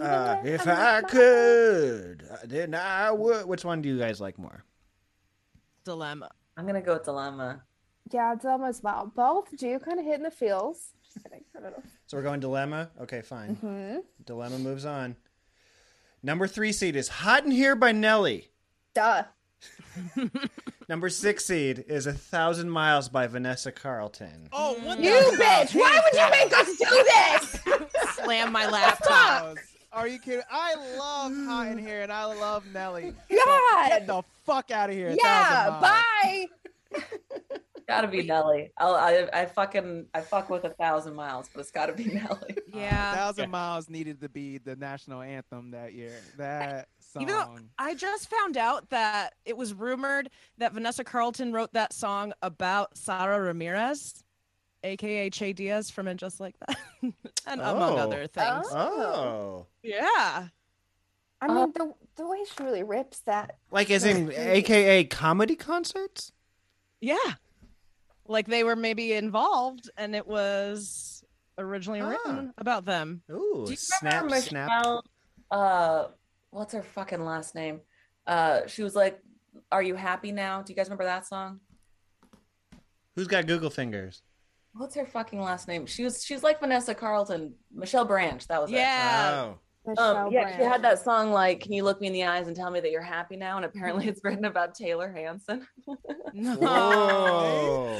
[0.00, 3.46] uh, if I'm I not could, then I would.
[3.46, 4.64] Which one do you guys like more?
[5.84, 6.30] Dilemma.
[6.56, 7.62] I'm gonna go with dilemma.
[8.10, 9.10] Yeah, it's almost well.
[9.14, 10.90] Both do kind of hit in the feels.
[11.04, 11.44] Just kidding.
[11.56, 11.82] I don't know.
[12.06, 12.90] So we're going dilemma.
[13.00, 13.54] Okay, fine.
[13.56, 15.16] hmm Dilemma moves on.
[16.22, 18.50] Number three seed is "Hot in Here" by Nelly.
[18.94, 19.24] Duh.
[20.88, 24.48] Number six seed is "A Thousand Miles" by Vanessa Carlton.
[24.52, 25.74] Oh, what You bitch!
[25.74, 28.14] Why would you make us do this?
[28.16, 29.56] Slam my laptop.
[29.92, 30.42] Are you kidding?
[30.50, 33.12] I love Hot in Here and I love Nelly.
[33.28, 33.88] God.
[33.88, 35.16] Get the fuck out of here.
[35.20, 35.78] Yeah.
[35.80, 36.46] Bye.
[37.88, 38.70] Gotta be Nelly.
[38.78, 42.56] I'll, I I fucking I fuck with a thousand miles, but it's gotta be Nelly.
[42.72, 43.14] Yeah.
[43.16, 46.14] Thousand Miles needed to be the national anthem that year.
[46.38, 47.22] That song.
[47.24, 51.92] Even though I just found out that it was rumored that Vanessa Carlton wrote that
[51.92, 54.22] song about Sara Ramirez,
[54.84, 56.78] aka Che Diaz from And Just Like That,
[57.46, 57.96] and among Oh.
[57.96, 58.66] other things.
[58.70, 60.48] Oh, Yeah.
[61.42, 63.56] I mean, the the way she really rips that.
[63.70, 66.32] like as in AKA comedy concerts.
[67.00, 67.16] Yeah.
[68.28, 71.24] Like they were maybe involved and it was
[71.56, 73.22] originally written about them.
[73.30, 74.70] Ooh, Do you snap, remember snap.
[75.50, 76.08] Uh,
[76.50, 77.80] what's her fucking last name?
[78.26, 79.18] Uh, she was like,
[79.72, 81.60] "Are you happy now?" Do you guys remember that song?
[83.16, 84.22] Who's got Google fingers?
[84.72, 85.86] What's her fucking last name?
[85.86, 88.46] She was she's like Vanessa Carlton, Michelle Branch.
[88.48, 88.78] That was Yeah.
[88.78, 89.40] Oh.
[89.42, 89.46] it.
[89.46, 89.60] Michelle
[89.98, 92.54] Um, yeah, she had that song like, "Can you look me in the eyes and
[92.56, 95.66] tell me that you're happy now?" And apparently, it's written about Taylor Hanson.
[96.32, 97.98] No.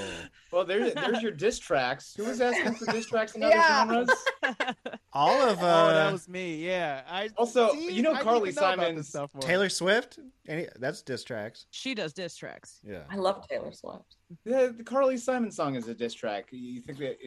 [0.52, 2.14] Well, there's there's your diss tracks.
[2.16, 3.86] Who was asking for diss tracks in other Yeah.
[3.86, 4.08] genres?
[5.12, 5.64] All of them.
[5.64, 6.56] oh, that uh, was me.
[6.64, 7.02] Yeah.
[7.08, 9.40] I Also, see, you know I Carly Simon, know about this Simon's stuff.
[9.40, 10.18] Taylor Swift.
[10.48, 11.66] Any that's diss tracks.
[11.70, 12.80] She does diss tracks.
[12.84, 13.02] Yeah.
[13.10, 14.16] I love Taylor Swift.
[14.44, 16.48] The, the Carly Simon song is a diss track.
[16.50, 17.18] You think that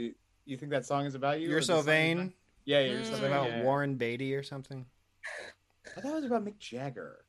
[0.45, 1.49] you think that song is about you?
[1.49, 2.33] You're so the song vain.
[2.65, 3.27] About- Yeah, yeah, you're Something mm.
[3.27, 3.63] about yeah.
[3.63, 4.85] Warren Beatty or something.
[5.97, 7.25] I thought it was about Mick Jagger.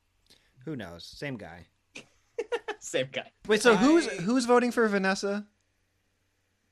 [0.65, 1.05] Who knows?
[1.05, 1.67] Same guy.
[2.81, 3.31] Same guy.
[3.47, 5.47] Wait, so who's who's voting for Vanessa?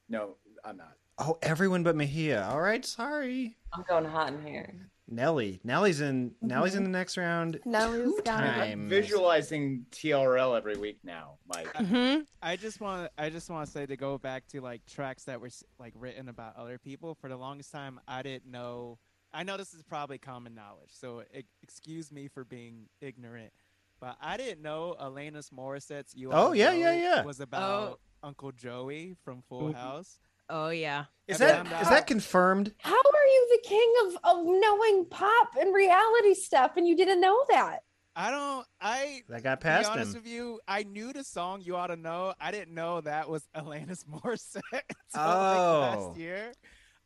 [0.08, 0.96] No, I'm not.
[1.18, 2.44] Oh, everyone but Mejia.
[2.50, 3.56] All right, sorry.
[3.72, 4.90] I'm going hot in here.
[5.12, 5.60] Nelly.
[5.64, 6.34] Nelly's in.
[6.40, 6.78] Nelly's Mm-hmm.
[6.78, 7.60] in the next round.
[7.64, 8.46] Nelly's Two got it.
[8.48, 8.72] times.
[8.72, 11.72] I'm visualizing TRL every week now, Mike.
[11.74, 12.22] Mm-hmm.
[12.42, 15.40] I just want I just want to say to go back to like tracks that
[15.40, 17.14] were like written about other people.
[17.14, 18.98] For the longest time, I didn't know.
[19.34, 23.52] I know this is probably common knowledge, so e- excuse me for being ignorant.
[24.00, 27.22] But I didn't know Alanis Morissette's "You Oh, Oughta yeah, Know" yeah, yeah.
[27.24, 30.18] was about Uncle Joey from Full House.
[30.48, 31.04] Oh yeah.
[31.28, 32.74] Is I that found is out- that confirmed?
[32.78, 37.20] How are you the king of, of knowing pop and reality stuff and you didn't
[37.20, 37.80] know that?
[38.14, 38.66] I don't.
[38.80, 40.22] I That got past to past be honest him.
[40.22, 43.42] with you, I knew the song "You Ought to Know." I didn't know that was
[43.56, 44.60] Alanis Morissette.
[44.72, 44.82] until,
[45.14, 45.80] Oh.
[45.80, 46.52] like, last year.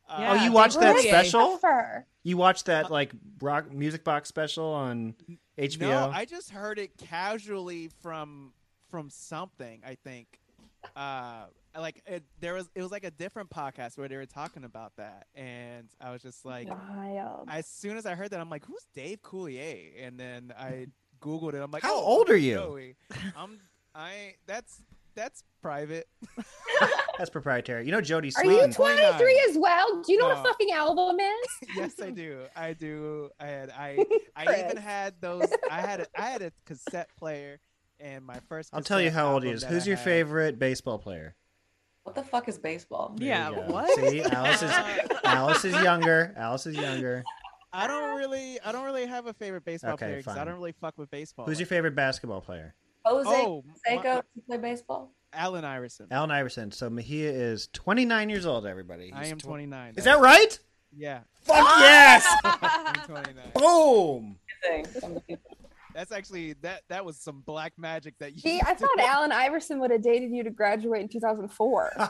[0.08, 1.52] Uh, oh, you watched that Big special?
[1.58, 2.06] Tougher.
[2.24, 5.14] You watched that like rock music box special on
[5.58, 5.80] HBO?
[5.80, 8.52] No, I just heard it casually from
[8.88, 9.82] from something.
[9.86, 10.26] I think,
[10.94, 11.46] uh,
[11.78, 14.96] like it, there was it was like a different podcast where they were talking about
[14.96, 17.48] that, and I was just like, Wild.
[17.50, 19.92] as soon as I heard that, I'm like, who's Dave Coulier?
[20.00, 20.86] And then I
[21.20, 21.62] googled it.
[21.62, 22.54] I'm like, How oh, old are you?
[22.54, 22.96] Joey.
[23.36, 23.58] I'm
[23.94, 24.82] I that's
[25.14, 26.06] that's private.
[27.18, 27.86] That's proprietary.
[27.86, 30.02] You know Jodie Are you 23 as well?
[30.02, 31.68] Do you know what a fucking album is?
[31.74, 32.42] yes, I do.
[32.54, 33.30] I do.
[33.40, 34.04] I had I
[34.36, 35.48] I even had those.
[35.70, 37.58] I had a, I had a cassette player,
[38.00, 38.70] and my first.
[38.72, 39.62] I'll tell you how old he is.
[39.64, 41.34] Who's I your had- favorite baseball player?
[42.04, 43.14] What the fuck is baseball?
[43.16, 43.62] There Yeah, you go.
[43.62, 43.98] what?
[43.98, 44.70] See, Alice is
[45.24, 46.32] Alice is younger.
[46.36, 47.24] Alice is younger.
[47.72, 48.60] I don't really.
[48.64, 50.46] I don't really have a favorite baseball Okay, player because I fine.
[50.46, 51.46] don't really fuck with baseball.
[51.46, 52.74] Who's your favorite basketball player?
[53.04, 55.12] Jose Oh, Canseco my- to play baseball?
[55.32, 56.06] Allen Iverson.
[56.12, 56.70] Allen Iverson.
[56.70, 58.66] So Mejia is 29 years old.
[58.66, 59.12] Everybody.
[59.12, 59.94] I He's am tw- 29.
[59.96, 60.58] Is that right?
[60.96, 61.20] Yeah.
[61.42, 61.80] Fuck ah!
[61.80, 62.26] yes!
[62.44, 63.44] I'm 29.
[63.54, 64.38] Boom.
[65.96, 66.82] That's actually that.
[66.90, 68.42] That was some black magic that you.
[68.42, 71.90] Gee, I thought Allen Iverson would have dated you to graduate in 2004.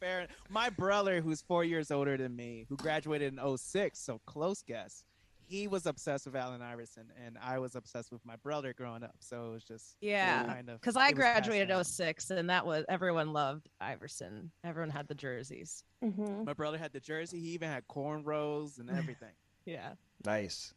[0.00, 0.28] Fair.
[0.50, 5.02] My brother, who's four years older than me, who graduated in 06, so close guess.
[5.46, 9.14] He was obsessed with Allen Iverson, and I was obsessed with my brother growing up.
[9.20, 11.84] So it was just Yeah, kind of because I it was passed graduated down.
[11.84, 14.50] 06 and that was everyone loved Iverson.
[14.62, 15.84] Everyone had the jerseys.
[16.02, 16.44] Mhm.
[16.46, 17.40] My brother had the jersey.
[17.40, 19.32] He even had cornrows and everything.
[19.66, 19.92] Yeah.
[20.24, 20.72] Nice.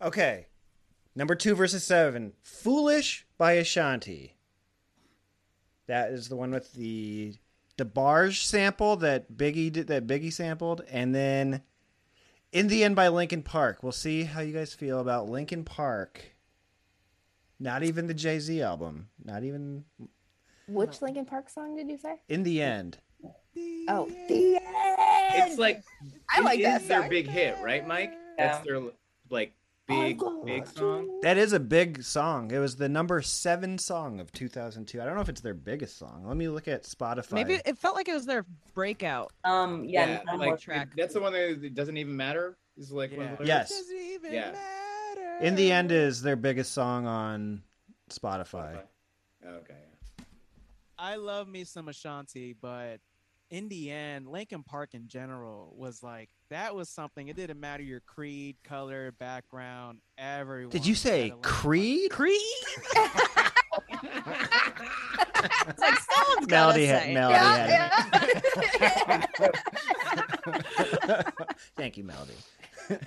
[0.00, 0.46] Okay.
[1.14, 2.34] Number two versus seven.
[2.42, 4.36] Foolish by Ashanti.
[5.86, 7.34] That is the one with the
[7.78, 11.62] DeBarge sample that Biggie did that Biggie sampled, and then
[12.52, 13.82] In the End by Linkin Park.
[13.82, 16.34] We'll see how you guys feel about Linkin Park.
[17.58, 19.08] Not even the Jay Z album.
[19.24, 19.84] Not even
[20.68, 22.16] Which Linkin Park song did you say?
[22.28, 22.98] In the End.
[23.88, 24.66] Oh, the end.
[25.34, 25.82] It's like
[26.30, 27.08] I it like that is their song.
[27.08, 28.12] big hit, right, Mike?
[28.36, 28.82] That's their
[29.30, 29.54] like
[29.86, 31.20] big big song.
[31.22, 32.50] That is a big song.
[32.50, 35.00] It was the number seven song of 2002.
[35.00, 36.24] I don't know if it's their biggest song.
[36.26, 37.32] Let me look at Spotify.
[37.32, 39.32] Maybe it felt like it was their breakout.
[39.44, 40.88] Um, Yeah, yeah, like track.
[40.96, 42.56] that's the one that doesn't even matter.
[42.76, 43.72] Is like one of the Yes.
[44.22, 44.54] Yeah.
[45.40, 47.62] In the End is their biggest song on
[48.10, 48.80] Spotify.
[49.44, 49.74] Okay.
[50.98, 53.00] I love me some Ashanti, but
[53.50, 57.28] in the end, Linkin Park in general was like that was something.
[57.28, 60.70] It didn't matter your creed, color, background, everyone.
[60.70, 62.10] Did you say Creed?
[62.10, 62.40] Creed?
[65.68, 67.14] it's like someone's Melody gotta had say.
[67.14, 69.28] Melody Yeah, had
[71.18, 71.34] it.
[71.76, 72.34] Thank you, Melody.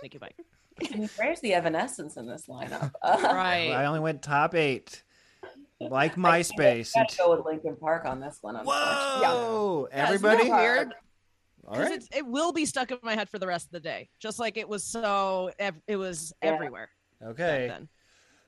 [0.00, 0.36] Thank you, Mike.
[1.16, 2.92] Where's the Evanescence in this lineup?
[3.02, 5.02] Uh, I only went top eight.
[5.80, 6.94] Like MySpace.
[6.94, 8.54] Gotta go with Linkin Park on this one.
[8.56, 9.88] Whoa!
[9.90, 10.48] Yeah, isn't Everybody?
[10.48, 10.94] that weird?
[11.66, 14.08] All Because it will be stuck in my head for the rest of the day,
[14.18, 15.50] just like it was so.
[15.58, 16.88] ev- It was everywhere.
[17.22, 17.68] Okay.
[17.68, 17.88] then.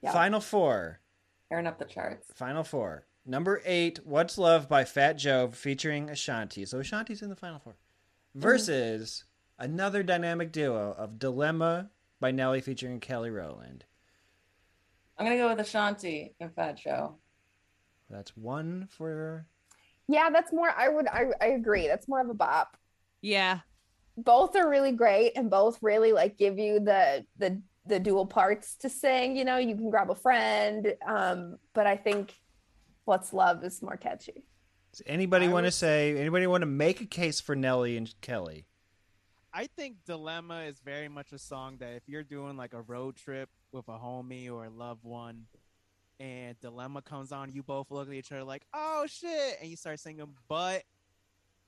[0.03, 0.13] Yeah.
[0.13, 1.01] Final four.
[1.49, 2.29] Tearing up the charts.
[2.35, 3.07] Final four.
[3.25, 6.65] Number eight, What's Love by Fat Joe featuring Ashanti.
[6.65, 7.73] So Ashanti's in the final four.
[7.73, 8.41] Mm-hmm.
[8.41, 9.25] Versus
[9.59, 11.91] another dynamic duo of Dilemma
[12.21, 13.85] by Nelly featuring Kelly Rowland.
[15.19, 17.15] I'm gonna go with Ashanti and Fat Joe.
[18.11, 19.47] That's one for
[20.09, 20.71] Yeah, that's more.
[20.77, 21.09] I would.
[21.09, 21.87] I, I agree.
[21.89, 22.77] That's more of a bop.
[23.27, 23.59] Yeah.
[24.17, 28.77] Both are really great, and both really like give you the the the dual parts
[28.77, 29.37] to sing.
[29.37, 30.95] You know, you can grab a friend.
[31.07, 32.35] Um, but I think
[33.05, 34.45] "What's Love" is more catchy.
[34.93, 38.65] Does anybody want to say anybody want to make a case for Nelly and Kelly?
[39.53, 43.17] I think Dilemma is very much a song that if you're doing like a road
[43.17, 45.47] trip with a homie or a loved one
[46.21, 49.77] and Dilemma comes on, you both look at each other like, oh shit, and you
[49.77, 50.27] start singing.
[50.49, 50.83] But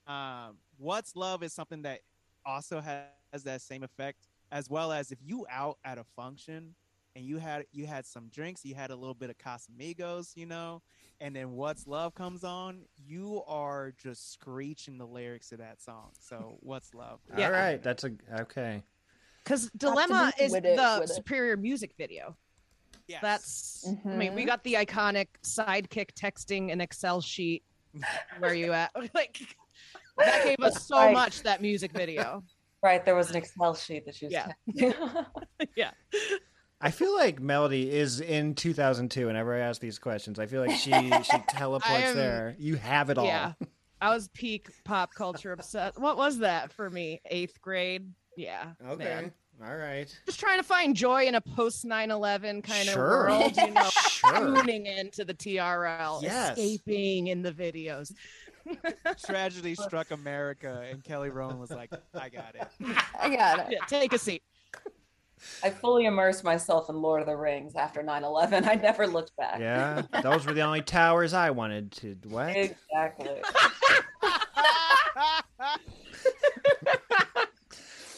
[0.08, 2.00] um, What's Love is something that
[2.46, 6.74] also has that same effect as well as if you out at a function
[7.14, 10.46] and you had you had some drinks, you had a little bit of Casamigos, you
[10.46, 10.80] know,
[11.20, 16.10] and then What's Love comes on, you are just screeching the lyrics of that song.
[16.18, 17.20] So What's Love?
[17.36, 18.82] All right, that's a okay.
[19.44, 21.14] Because Dilemma is it, the with it.
[21.14, 22.36] superior music video.
[23.08, 23.20] Yes.
[23.22, 23.94] That's.
[24.04, 24.46] I mean, we Mhm.
[24.46, 27.62] got the iconic sidekick texting an Excel sheet.
[28.38, 28.90] Where you at?
[29.14, 29.40] Like
[30.18, 31.12] that gave us so Right.
[31.12, 31.42] much.
[31.42, 32.42] That music video.
[32.80, 34.52] Right, there was an Excel sheet that she was Yeah.
[34.70, 35.26] texting.
[35.76, 35.90] yeah.
[36.80, 39.26] I feel like Melody is in 2002.
[39.26, 42.54] Whenever I ask these questions, I feel like she she teleports am- there.
[42.56, 43.24] You have it all.
[43.26, 43.54] Yeah.
[44.00, 45.98] I was peak pop culture obsessed.
[45.98, 47.20] What was that for me?
[47.28, 48.12] Eighth grade.
[48.36, 48.66] Yeah.
[48.86, 49.04] Okay.
[49.04, 49.32] man.
[49.60, 50.06] All right.
[50.26, 54.54] Just trying to find joy in a post 9/11 kind of world, you know, Sure.
[54.62, 56.56] tuning into the TRL, Yes.
[56.56, 58.14] escaping in the videos.
[59.24, 62.68] Tragedy struck America, and Kelly Rowland was like, "I got it."
[63.20, 63.66] I got it.
[63.70, 64.42] Yeah, take a seat.
[65.62, 68.66] I fully immersed myself in Lord of the Rings after 9/11.
[68.66, 69.60] I never looked back.
[69.60, 70.02] Yeah.
[70.22, 72.16] Those were the only towers I wanted to.
[72.28, 72.56] What?
[72.56, 73.40] Exactly.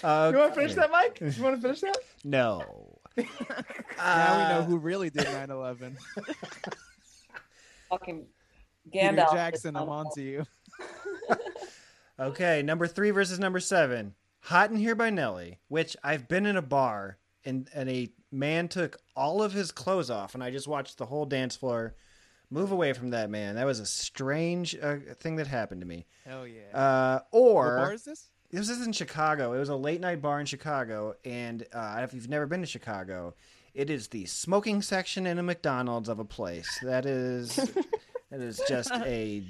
[0.03, 1.21] Uh, You want to finish that, Mike?
[1.21, 1.97] You want to finish that?
[2.25, 2.99] No.
[3.99, 5.97] now we know who really did 9/11.
[7.91, 8.25] Fucking
[8.93, 10.47] Peter Jackson, I'm onto you.
[12.21, 14.15] Okay, number three versus number seven.
[14.41, 17.17] Hot in Here by Nelly, which I've been in a bar
[17.47, 21.07] and, and a man took all of his clothes off, and I just watched the
[21.07, 21.95] whole dance floor
[22.51, 23.55] move away from that man.
[23.55, 26.05] That was a strange uh, thing that happened to me.
[26.27, 26.77] Hell yeah.
[26.79, 28.29] Uh, or what bar is this?
[28.51, 29.55] This is in Chicago.
[29.55, 32.67] It was a late night bar in Chicago, and uh, if you've never been to
[32.67, 33.35] Chicago,
[33.73, 36.79] it is the smoking section in a McDonald's of a place.
[36.83, 37.59] That is,
[38.31, 39.43] that is just a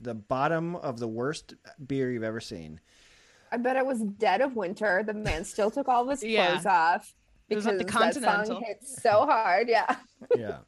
[0.00, 1.54] the bottom of the worst
[1.86, 2.80] beer you've ever seen.
[3.50, 5.02] I bet it was dead of winter.
[5.06, 6.52] The man still took all of his Yeah.
[6.52, 7.14] clothes off
[7.48, 8.56] It was at the because that Continental.
[8.56, 9.68] song hit so hard.
[9.68, 9.96] Yeah.
[10.36, 10.58] Yeah,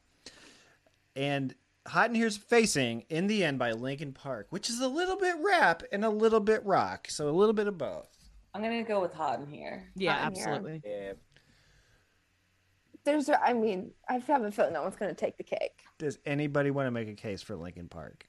[1.16, 1.55] and
[1.86, 5.36] Hot in Here's Facing in the End by Linkin Park, which is a little bit
[5.42, 8.09] rap and a little bit rock, so a little bit of both.
[8.55, 9.90] I'm gonna go with hot in here.
[9.97, 10.49] Yeah, Hot in Here.
[10.49, 10.82] absolutely.
[10.84, 11.12] Yeah.
[13.05, 15.82] There's, I mean, I have a feeling no one's going to take the cake.
[15.98, 18.26] Does anybody want to make a case for Linkin Park?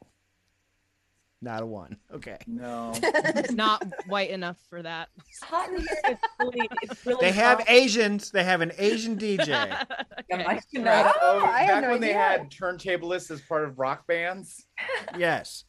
[1.41, 1.97] Not a one.
[2.13, 2.37] Okay.
[2.47, 2.91] No.
[3.03, 5.09] it's Not white enough for that.
[5.43, 7.67] Hot in here is really, it's really They have fun.
[7.69, 8.31] Asians.
[8.31, 9.47] They have an Asian DJ.
[9.47, 12.19] Yeah, Mike, you know Oh, I had back no when they idea.
[12.19, 14.65] had turntablists as part of rock bands.
[15.17, 15.65] yes.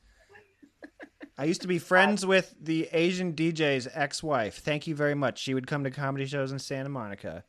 [1.38, 4.58] I used to be friends with the Asian DJ's ex-wife.
[4.58, 5.38] Thank you very much.
[5.38, 7.44] She would come to comedy shows in Santa Monica.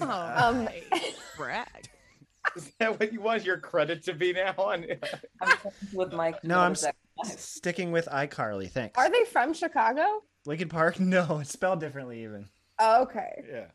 [0.00, 1.14] Oh, Um, nice.
[1.36, 1.88] brag.
[2.56, 4.54] Is that what you want your credit to be now?
[4.56, 4.84] On
[5.42, 5.56] I'm
[5.92, 6.42] with Mike.
[6.44, 6.86] No, I'm Knows.
[7.36, 8.70] Sticking with iCarly.
[8.70, 8.96] Thanks.
[8.96, 10.22] Are they from Chicago?
[10.46, 10.98] Lincoln Park?
[11.00, 12.46] No, it's spelled differently even.
[12.78, 13.44] Oh, okay.
[13.50, 13.66] Yeah.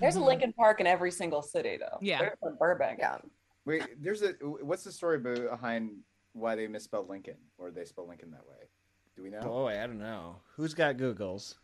[0.00, 1.96] There's a Lincoln Park in every single city, though.
[2.02, 2.18] Yeah.
[2.18, 2.98] There's in Burbank.
[3.00, 3.18] Yeah.
[3.64, 4.32] Wait, there's a.
[4.42, 5.92] What's the story behind
[6.34, 8.68] why they misspelled Lincoln, or they spell Lincoln that way?
[9.16, 9.40] Do we know?
[9.40, 10.36] Boy, I don't know.
[10.56, 11.54] Who's got Googles?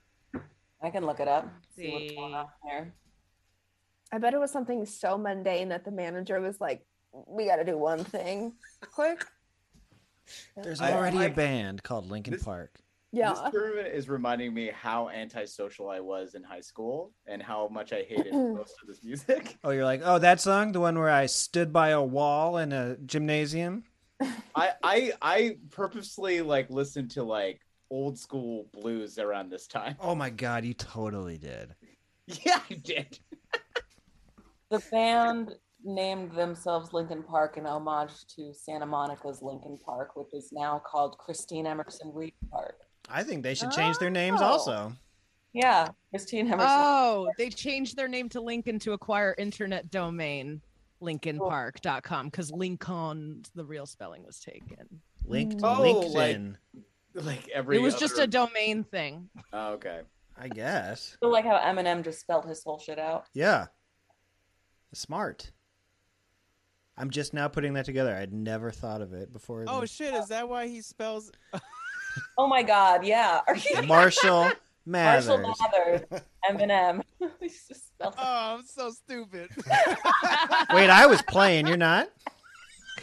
[0.83, 1.49] I can look it up.
[1.77, 2.95] See what's going on there.
[4.15, 6.87] I bet it was something so mundane that the manager was like,
[7.27, 8.53] we got to do one thing
[8.93, 9.25] quick.
[10.63, 12.79] There's I- already I- a band called Lincoln This- Park.
[13.11, 13.31] Yeah.
[13.33, 17.93] This tournament is reminding me how antisocial I was in high school and how much
[17.93, 19.57] I hated most of this music.
[19.65, 22.73] Oh, you're like, oh, that song, the one where I stood by a wall in
[22.73, 23.85] a gymnasium.
[24.57, 27.61] I I I purposely like listened to like
[27.91, 29.95] old school blues around this time.
[30.01, 31.75] Oh my god, you totally did.
[32.45, 33.19] Yeah, I did.
[34.71, 35.55] The band
[35.85, 41.19] named themselves Lincoln Park in homage to Santa Monica's Lincoln Park, which is now called
[41.19, 42.81] Christine Emerson Reed Park.
[43.09, 44.45] I think they should change their names Oh.
[44.47, 44.93] also.
[45.53, 46.67] Yeah, Christine Emerson.
[46.71, 50.63] Oh, they changed their name to Lincoln to acquire internet domain
[51.03, 55.01] linkinpark.com because Lincoln, the real spelling was taken.
[55.27, 56.57] Linked Oh, LinkedIn.
[57.15, 59.29] Like every it was just a domain thing.
[59.53, 60.01] Oh, okay.
[60.37, 61.17] I guess.
[61.23, 63.27] I like how Eminem just spelled his whole shit out.
[63.35, 63.67] Yeah.
[64.95, 65.51] Smart.
[66.97, 68.15] I'm just now putting that together.
[68.15, 69.65] I'd never thought of it before.
[69.67, 69.91] Oh this.
[69.91, 70.15] shit!
[70.15, 71.31] Is that why he spells?
[72.39, 73.41] Oh my god, yeah.
[73.49, 74.53] Are you Marshall
[74.87, 75.27] Mathers.
[75.41, 77.03] Marshall Mathers, Eminem.
[77.41, 79.51] He's just spelled Oh, I'm so stupid.
[80.73, 81.67] Wait, I was playing.
[81.67, 82.09] You're not?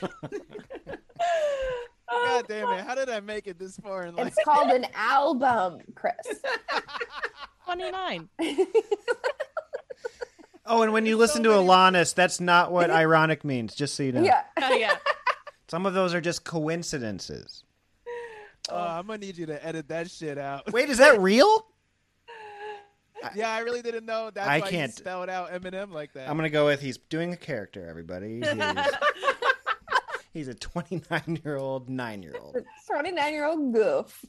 [0.01, 0.09] Oh,
[2.09, 2.85] god damn it!
[2.85, 4.27] How did I make it this far in life?
[4.27, 6.13] It's called an album, Chris.
[7.65, 8.29] 29.
[10.73, 14.13] Oh, and when you listen to Alanis, that's not what ironic means, just so you
[14.13, 14.23] know.
[14.23, 14.43] Yeah.
[14.61, 14.95] Oh, yeah.
[15.67, 17.65] Some of those are just coincidences.
[18.69, 20.71] Oh, oh, I'm gonna need you to edit that shit out.
[20.71, 21.65] Wait, is that real?
[23.35, 24.29] yeah, I really didn't know.
[24.33, 26.29] That's I why can't- spell spelled out Eminem like that.
[26.29, 27.85] I'm gonna go with he's doing a character.
[27.89, 28.49] Everybody, he's,
[30.33, 32.55] he's a 29 year old nine year old.
[32.87, 34.25] 29 year old goof.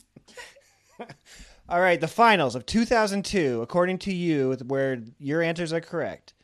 [1.73, 6.35] All right, the finals of 2002, according to you, where your answers are correct.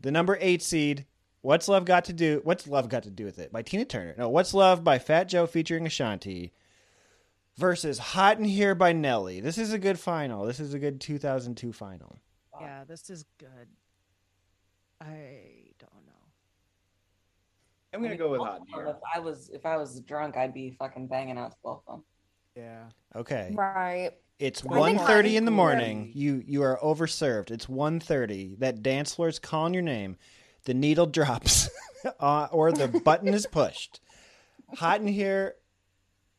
[0.00, 1.04] The number eight seed,
[1.40, 3.50] "What's Love Got to Do?" What's Love Got to Do with It?
[3.50, 4.14] By Tina Turner.
[4.16, 6.52] No, "What's Love" by Fat Joe featuring Ashanti.
[7.56, 9.40] Versus "Hot in Here" by Nelly.
[9.40, 10.44] This is a good final.
[10.44, 12.20] This is a good 2002 final.
[12.60, 13.66] Yeah, this is good.
[15.00, 16.30] I don't know.
[17.92, 18.86] I'm gonna go with Hot in Here.
[18.86, 21.96] If I was if I was drunk, I'd be fucking banging out to both of
[21.96, 22.04] them.
[22.54, 22.90] Yeah.
[23.16, 23.50] Okay.
[23.54, 24.12] Right.
[24.42, 26.10] It's I think 1.30 in the morning.
[26.14, 27.52] You you are overserved.
[27.52, 28.58] It's 1.30.
[28.58, 30.16] That dance floor is calling your name.
[30.64, 31.70] The needle drops,
[32.20, 34.00] uh, or the button is pushed.
[34.74, 35.54] Hot in here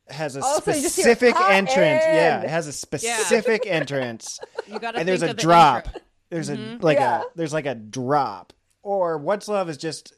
[0.10, 2.04] has a Also, you just hear, specific "Hot entrance.
[2.04, 4.38] Yeah, it has a specific entrance.
[4.68, 5.86] You gotta and there's think a of the drop.
[5.88, 6.02] intro.
[6.30, 7.22] There's a like Yeah.
[7.22, 8.52] a there's like a drop.
[8.82, 10.14] Or what's love is just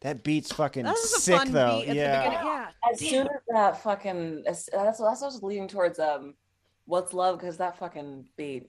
[0.00, 1.80] that beat's fucking That was a sick fun though.
[1.82, 2.24] beat at the yeah.
[2.24, 2.46] beginning.
[2.46, 2.68] Yeah.
[2.90, 6.34] As soon as that fucking as, that's that's what I was leaning towards um
[6.86, 8.66] what's love because that fucking beat.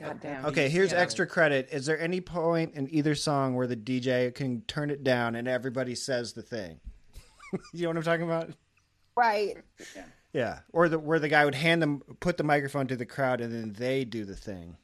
[0.00, 0.44] Oh, Goddamn.
[0.46, 0.98] Okay, here's Yeah.
[0.98, 1.68] extra credit.
[1.72, 5.48] Is there any point in either song where the DJ can turn it down and
[5.48, 6.80] everybody says the thing?
[7.72, 8.50] you know what I'm talking about?
[9.16, 9.56] Right.
[10.32, 10.60] Yeah.
[10.72, 13.52] Or the where the guy would hand them put the microphone to the crowd and
[13.52, 14.76] then they do the thing.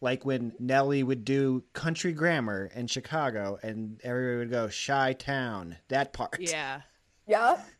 [0.00, 5.76] Like when Nelly would do country grammar in Chicago and everybody would go Chi-Town.
[5.88, 6.38] That part.
[6.40, 6.82] Yeah.
[7.26, 7.60] Yeah.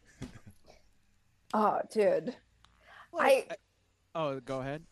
[1.55, 2.35] Oh, dude.
[3.19, 3.55] I uh,
[4.17, 4.83] Oh, go ahead.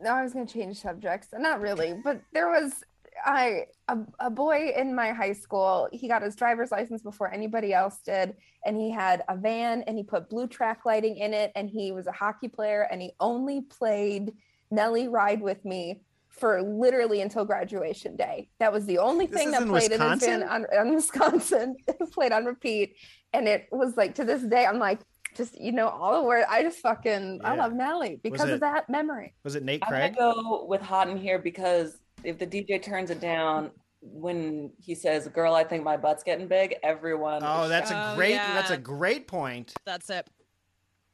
[0.00, 1.28] no, I was gonna change subjects.
[1.32, 2.82] Not really, but there was
[3.24, 5.88] I a, a boy in my high school.
[5.92, 8.34] He got his driver's license before anybody else did,
[8.66, 11.92] and he had a van, and he put blue track lighting in it, and he
[11.92, 14.32] was a hockey player, and he only played
[14.72, 18.48] Nelly Ride with Me for literally until graduation day.
[18.60, 20.40] That was the only This thing that in played in his Wisconsin?
[20.40, 21.76] van on, on Wisconsin.
[22.12, 22.96] Played on repeat,
[23.32, 25.00] and it was like to this day, I'm like.
[25.36, 26.46] Just you know all the words.
[26.48, 29.34] I just fucking I love Nelly because it- of that memory.
[29.44, 30.16] Was it Nate I'm Craig?
[30.16, 33.70] gonna go with hot in here because if the DJ turns it down
[34.00, 37.42] when he says, "Girl, I think my butt's getting big," everyone.
[37.44, 38.54] Oh, that's a Oh, great yeah.
[38.54, 39.72] that's a great point.
[39.84, 40.26] That's it.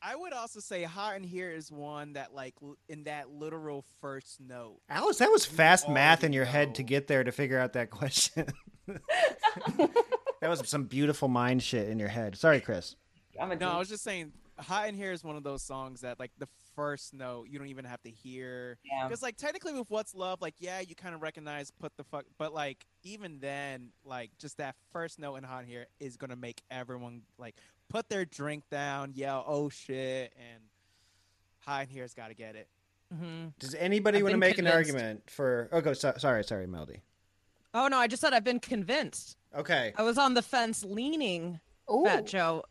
[0.06, 2.54] I would also say hot in here is one that like
[2.90, 4.80] in that literal first note.
[4.90, 7.72] Alice, that was fast math in already your head to get there to figure out
[7.72, 8.46] that question.
[8.86, 12.36] that was some beautiful mind shit in your head.
[12.36, 12.96] Sorry, Chris.
[13.40, 16.00] I'm a No, I was just saying, hot in here is one of those songs
[16.02, 18.78] that like the first note you don't even have to hear.
[18.84, 19.06] Yeah.
[19.06, 22.24] Because like technically with what's love, like yeah, you kind of recognize put the fuck,
[22.38, 26.36] but like even then, like just that first note in hot in here is gonna
[26.36, 27.56] make everyone like
[27.88, 30.62] put their drink down, yell oh shit, and
[31.60, 32.68] hot in here's got to get it.
[33.12, 35.68] hmm Does anybody want to been make an argument for?
[35.72, 35.92] Oh, go.
[35.92, 37.02] So, sorry, sorry, Melody.
[37.72, 39.36] Oh no, I just said I've been convinced.
[39.56, 39.92] Okay.
[39.96, 41.60] I was on the fence leaning
[41.92, 42.04] Ooh.
[42.04, 42.64] Fat Joe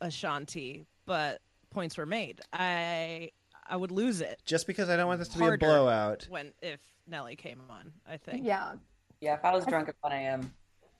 [0.00, 1.40] Ashanti, but
[1.70, 2.40] points were made.
[2.52, 3.30] I
[3.70, 5.54] I would lose it Just because I don't want this to be Harder.
[5.56, 6.26] a blowout.
[6.30, 7.92] when if Nelly came on.
[8.08, 8.44] I think.
[8.44, 8.72] Yeah.
[9.20, 10.52] yeah, if I was drunk at 1 a.m.,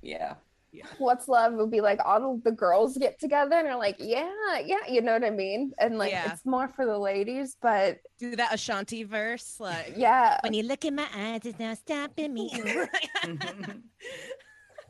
[0.03, 0.35] yeah.
[0.71, 0.85] Yeah.
[0.99, 4.29] What's Love would be like all the girls get together and are like, yeah,
[4.63, 5.73] yeah, you know what I mean?
[5.79, 6.31] And like Yeah.
[6.33, 10.39] it's more for the ladies, but Do that Ashanti verse, like yeah.
[10.43, 12.51] when you look in my eyes, it's not stopping me.
[12.55, 13.71] Mm-hmm.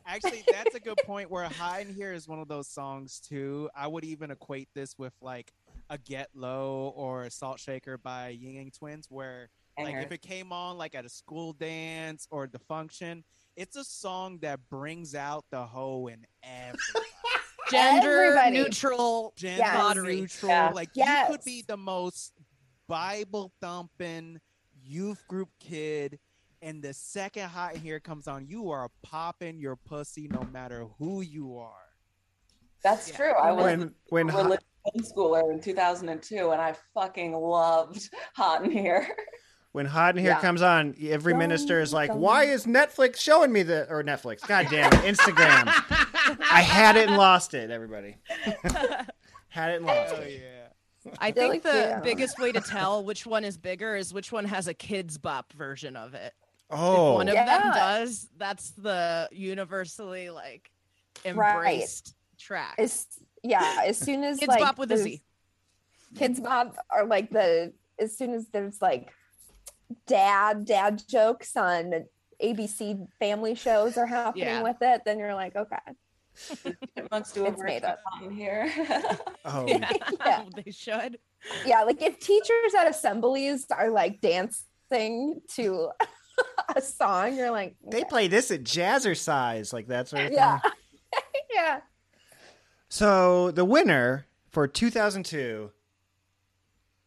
[0.09, 1.29] Actually, that's a good point.
[1.29, 3.69] Where high in here is one of those songs too.
[3.75, 5.53] I would even equate this with like
[5.89, 9.99] a Get Low or a Salt Shaker by Ying Yang Twins, where like Banger.
[10.01, 13.23] if it came on like at a school dance or the function,
[13.55, 17.05] it's a song that brings out the hoe in everybody.
[17.71, 18.57] Gender Everybody.
[18.57, 19.95] neutral Gender Yes.
[19.95, 20.49] neutral.
[20.51, 20.71] Yeah.
[20.73, 22.33] Like you could be the most
[22.87, 24.39] Bible thumping
[24.83, 26.17] youth group kid.
[26.61, 30.85] And the second hot in here comes on, you are popping your pussy no matter
[30.97, 31.71] who you are.
[32.83, 33.15] That's Yeah.
[33.15, 33.31] true.
[33.31, 34.65] I was When when a hot, religious
[35.13, 39.07] homeschooler in 2002, and I fucking loved Hot in Here.
[39.71, 40.41] when hot in here Yeah.
[40.41, 44.45] comes on, every minister is like, Dun, "Why is Netflix showing me the or Netflix?
[44.45, 45.63] God damn it, Instagram!
[46.51, 47.69] I had it and lost it.
[47.71, 48.17] Everybody
[49.49, 50.41] had it and lost Oh it.
[50.41, 51.11] yeah.
[51.19, 51.99] I think the yeah.
[52.01, 55.53] biggest way to tell which one is bigger is which one has a Kidz Bop
[55.53, 56.33] version of it.
[56.71, 57.45] Oh, if one of Yeah.
[57.45, 60.69] them does, that's the universally like
[61.25, 61.55] Right.
[61.55, 62.75] embraced track.
[62.77, 63.07] As
[63.43, 65.23] yeah, as soon as Kids like Bop with a those- Z.
[66.15, 69.11] Kidz Bop are like the as soon as there's like
[70.07, 72.05] dad dad jokes on
[72.41, 74.63] ABC family shows are happening Yeah.
[74.63, 75.77] with it, then you're like, okay.
[76.95, 77.99] Chipmunks do a It's made up.
[78.05, 78.71] Hot in Here.
[79.45, 79.91] oh, Yeah,
[80.25, 80.45] Yeah.
[80.55, 81.19] they should.
[81.65, 85.89] Yeah, like if teachers at assemblies are like dance sing to
[86.75, 87.35] a song.
[87.35, 90.71] You're like, They play this at Jazzercise, like that sort of yeah, thing.
[91.53, 91.81] yeah.
[92.89, 95.71] So the winner for 2002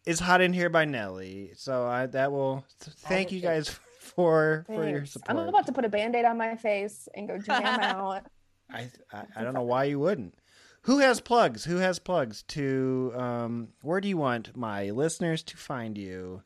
[0.07, 1.53] is "Hot in Here" by Nelly.
[1.57, 3.69] So I that will thank you guys
[3.99, 5.39] for for your support.
[5.39, 8.25] I'm about to put a band-aid on my face and go jam out.
[8.71, 10.35] I, I I don't know why you wouldn't.
[10.83, 11.65] Who has plugs?
[11.65, 16.43] Who has plugs to um where do you want my listeners to find you?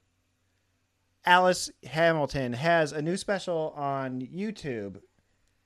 [1.27, 5.01] Alice Hamilton has a new special on YouTube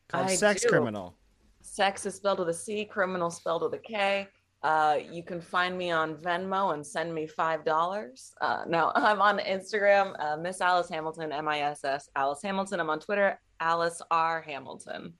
[0.09, 0.69] called I Sex do.
[0.69, 1.15] Criminal.
[1.61, 4.27] Sex is spelled with a C, criminal spelled with a K.
[4.63, 8.33] Uh, you can find me on Venmo and send me five dollars.
[8.41, 12.81] Uh, no, I'm on Instagram, uh, Miss Alice Hamilton, M I S S Alice Hamilton.
[12.81, 15.13] I'm on Twitter, Alice R Hamilton.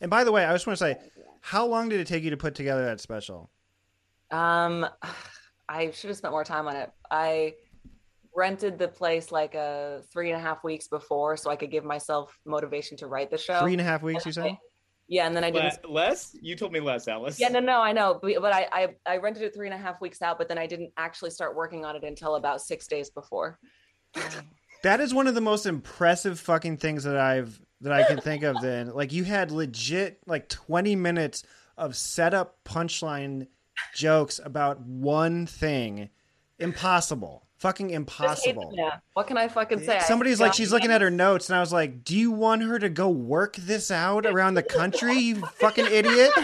[0.00, 0.98] And by the way, I just want to say,
[1.40, 3.50] how long did it take you to put together that special?
[4.30, 4.86] Um,
[5.68, 6.90] I should have spent more time on it.
[7.10, 7.54] I
[8.34, 11.84] rented the place like uh, three and a half weeks before, so I could give
[11.84, 13.60] myself motivation to write the show.
[13.60, 14.58] Three and a half weeks, you said?
[15.06, 15.84] Yeah, and then I didn't.
[15.84, 16.34] Le- less?
[16.40, 17.38] You told me less, Alice.
[17.38, 19.78] Yeah, no, no, I know, but, but I, I I rented it three and a
[19.78, 22.86] half weeks out, but then I didn't actually start working on it until about six
[22.86, 23.58] days before.
[24.82, 28.42] That is one of the most impressive fucking things that I've that I can think
[28.42, 28.60] of.
[28.60, 31.42] Then, like, you had legit like twenty minutes
[31.78, 33.46] of setup punchline
[33.94, 36.10] jokes about one thing.
[36.58, 38.76] Impossible, fucking impossible.
[39.14, 39.96] what can I fucking say?
[39.96, 42.62] I Somebody's like, she's looking at her notes, and I was like, "Do you want
[42.62, 45.14] her to go work this out around the country?
[45.14, 46.30] You fucking idiot!"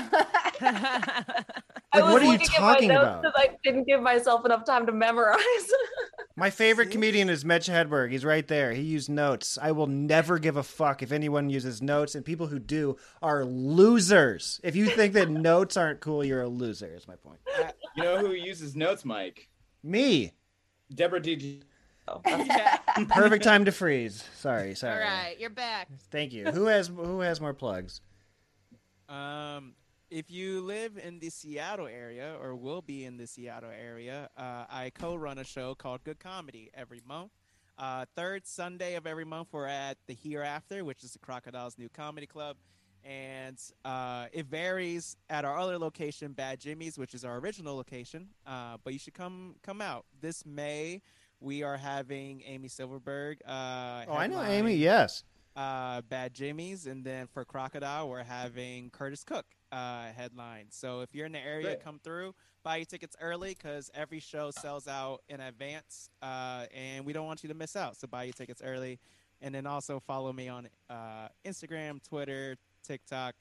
[1.92, 3.24] Like, what are you looking at my talking about?
[3.34, 5.40] I didn't give myself enough time to memorize.
[6.36, 8.12] My favorite comedian is Mitch Hedberg.
[8.12, 8.72] He's right there.
[8.72, 9.58] He used notes.
[9.60, 13.44] I will never give a fuck if anyone uses notes, and people who do are
[13.44, 14.60] losers.
[14.62, 16.94] If you think that notes aren't cool, you're a loser.
[16.94, 17.40] Is my point.
[17.96, 19.48] You know who uses notes, Mike?
[19.82, 20.32] Me.
[20.94, 21.62] Deborah D.
[23.08, 24.24] Perfect time to freeze.
[24.36, 25.04] Sorry, sorry.
[25.04, 25.88] All right, you're back.
[26.10, 26.46] Thank you.
[26.46, 28.00] Who has who has more plugs?
[29.08, 29.74] Um,
[30.10, 34.64] if you live in the Seattle area or will be in the Seattle area, uh,
[34.68, 37.30] I co-run a show called Good Comedy every month.
[37.78, 41.88] Uh, third Sunday of every month, we're at the Hereafter, which is the Crocodile's new
[41.88, 42.56] comedy club,
[43.04, 48.28] and uh, it varies at our other location, Bad Jimmy's, which is our original location.
[48.46, 51.02] Uh, but you should come come out this May.
[51.40, 53.38] We are having Amy Silverberg.
[53.46, 54.74] Uh, Oh, I know headline, Amy.
[54.74, 55.24] Yes.
[55.56, 60.66] uh, Bad Jimmy's, and then for Crocodile, we're having Curtis Cook uh, headline.
[60.70, 61.84] So if you're in the area, Great.
[61.84, 67.06] come through, buy your tickets early because every show sells out in advance, uh, and
[67.06, 67.96] we don't want you to miss out.
[67.96, 68.98] So buy your tickets early,
[69.40, 73.34] and then also follow me on uh, Instagram, Twitter, TikTok,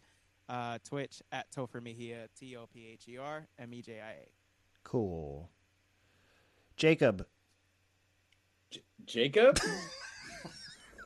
[0.48, 4.12] uh, Twitch at Topher Mejia, T O P H E R M E J I
[4.12, 4.28] A.
[4.84, 5.50] Cool.
[6.76, 7.26] Jacob.
[9.06, 9.60] Jacob?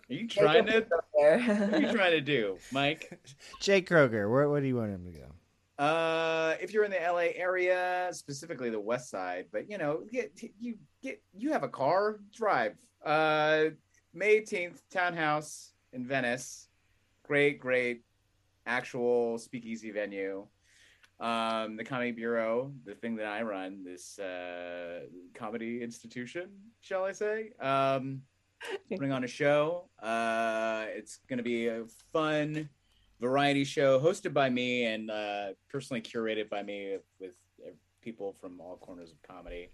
[0.09, 0.85] Are you trying to?
[1.13, 3.19] What are you trying to do, Mike?
[3.61, 4.29] Jake Kroeger.
[4.29, 5.83] Where, where do you want him to go?
[5.83, 10.31] Uh, if you're in the LA area, specifically the West Side, but you know, get
[10.59, 12.77] you get you have a car, drive.
[13.03, 13.65] Uh,
[14.13, 16.67] May 18th, Townhouse in Venice.
[17.23, 18.03] Great, great,
[18.65, 20.45] actual speakeasy venue.
[21.19, 25.01] Um, the Comedy Bureau, the thing that I run, this uh,
[25.33, 26.49] comedy institution,
[26.81, 27.51] shall I say?
[27.61, 28.21] Um,
[28.89, 29.89] putting on a show.
[30.01, 32.69] Uh, it's going to be a fun
[33.21, 37.35] variety show hosted by me and uh, personally curated by me with
[38.03, 39.69] people from all corners of comedy.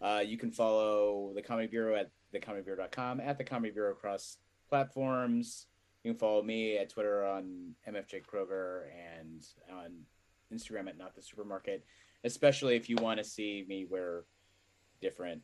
[0.00, 4.36] Uh, you can follow the Comedy Bureau at thecomedybureau.com, at the Comedy Bureau across
[4.68, 5.66] platforms.
[6.04, 8.82] You can follow me at Twitter on MFJ Kroeger
[9.20, 9.92] and on
[10.52, 11.84] Instagram at Not the Supermarket,
[12.24, 14.24] especially if you want to see me wear
[15.00, 15.42] different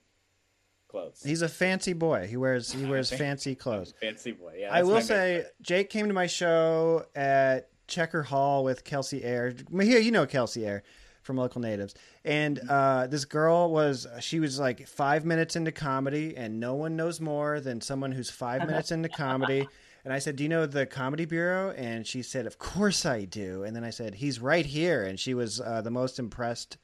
[0.88, 1.22] clothes.
[1.24, 2.26] He's a fancy boy.
[2.26, 3.94] He wears he wears fancy clothes.
[4.00, 4.72] Fancy boy, yeah.
[4.72, 9.54] I will say, Jake came to my show at Checker Hall with Kelcey Ayer.
[9.80, 10.82] Here, you know Kelcey Ayer
[11.22, 11.94] from Local Natives.
[12.24, 16.96] And uh, this girl was, she was like five minutes into comedy, and no one
[16.96, 19.66] knows more than someone who's five minutes into comedy.
[20.04, 21.70] And I said, Do you know the Comedy Bureau?
[21.70, 23.64] And she said, Of course I do.
[23.64, 25.04] And then I said, He's right here.
[25.04, 26.76] And she was uh, the most impressed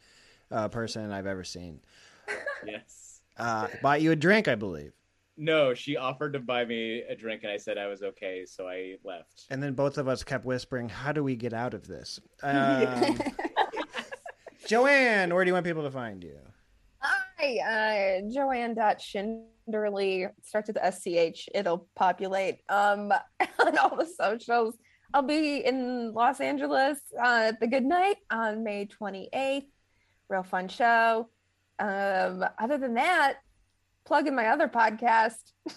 [0.50, 1.80] uh, person I've ever seen.
[2.66, 3.20] Yes.
[3.36, 4.92] Uh, bought you a drink, I believe.
[5.36, 8.68] No, she offered to buy me a drink, and I said I was okay, so
[8.68, 9.46] I left.
[9.48, 13.18] And then both of us kept whispering, "How do we get out of this?" Um,
[14.66, 16.36] Joanne, where do you want people to find you?
[17.42, 21.48] Hi, uh, Joanne Shinderly starts with the SCH.
[21.54, 23.12] It'll populate um,
[23.58, 24.76] on all the socials.
[25.14, 29.64] I'll be in Los Angeles uh, at the Good Night on May 28th.
[30.28, 31.30] Real fun show.
[31.78, 33.38] Um, other than that,
[34.04, 35.52] plugging my other podcast,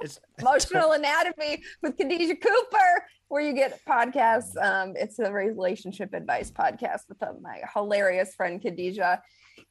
[0.38, 4.56] Emotional Anatomy with Khadijah Cooper, where you get podcasts.
[4.60, 9.22] Um, it's a relationship advice podcast with uh, my hilarious friend Khadijah.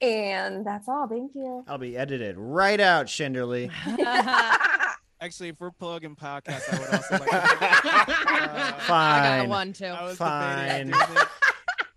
[0.02, 1.08] And that's all.
[1.08, 1.64] Thank you.
[1.68, 3.72] I'll be edited right out, Shinderly.
[5.22, 7.30] Actually, if we're plugging podcasts, I would also like.
[7.30, 9.24] To, uh, Fine.
[9.24, 9.86] I got one too.
[9.86, 10.94] I was Fine.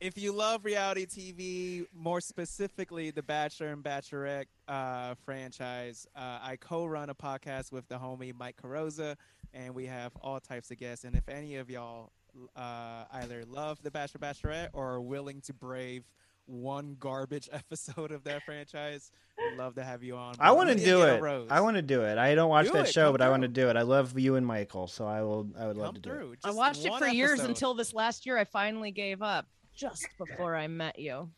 [0.03, 0.17] Debating doing it.
[0.19, 6.57] If you love reality TV, more specifically the Bachelor and Bachelorette uh, franchise, uh, I
[6.61, 9.17] co-run a podcast with the homie Mike Carosa,
[9.55, 11.05] and we have all types of guests.
[11.05, 12.11] And if any of y'all
[12.57, 16.05] uh, either love the Bachelor Bachelorette or are willing to brave
[16.47, 20.35] one garbage episode of that franchise, we'd love to have you on.
[20.41, 21.21] I want to do it.
[21.21, 21.49] rose.
[21.51, 22.19] I want to do it.
[22.19, 22.93] I don't watch Do that it.
[22.93, 23.77] show, Come but I want to do it.
[23.77, 25.49] I love you and Michael, so I will.
[25.59, 26.39] I would love to do it.
[26.45, 28.37] I watched it one for years until this last year.
[28.39, 31.31] I finally gave up just before I met you.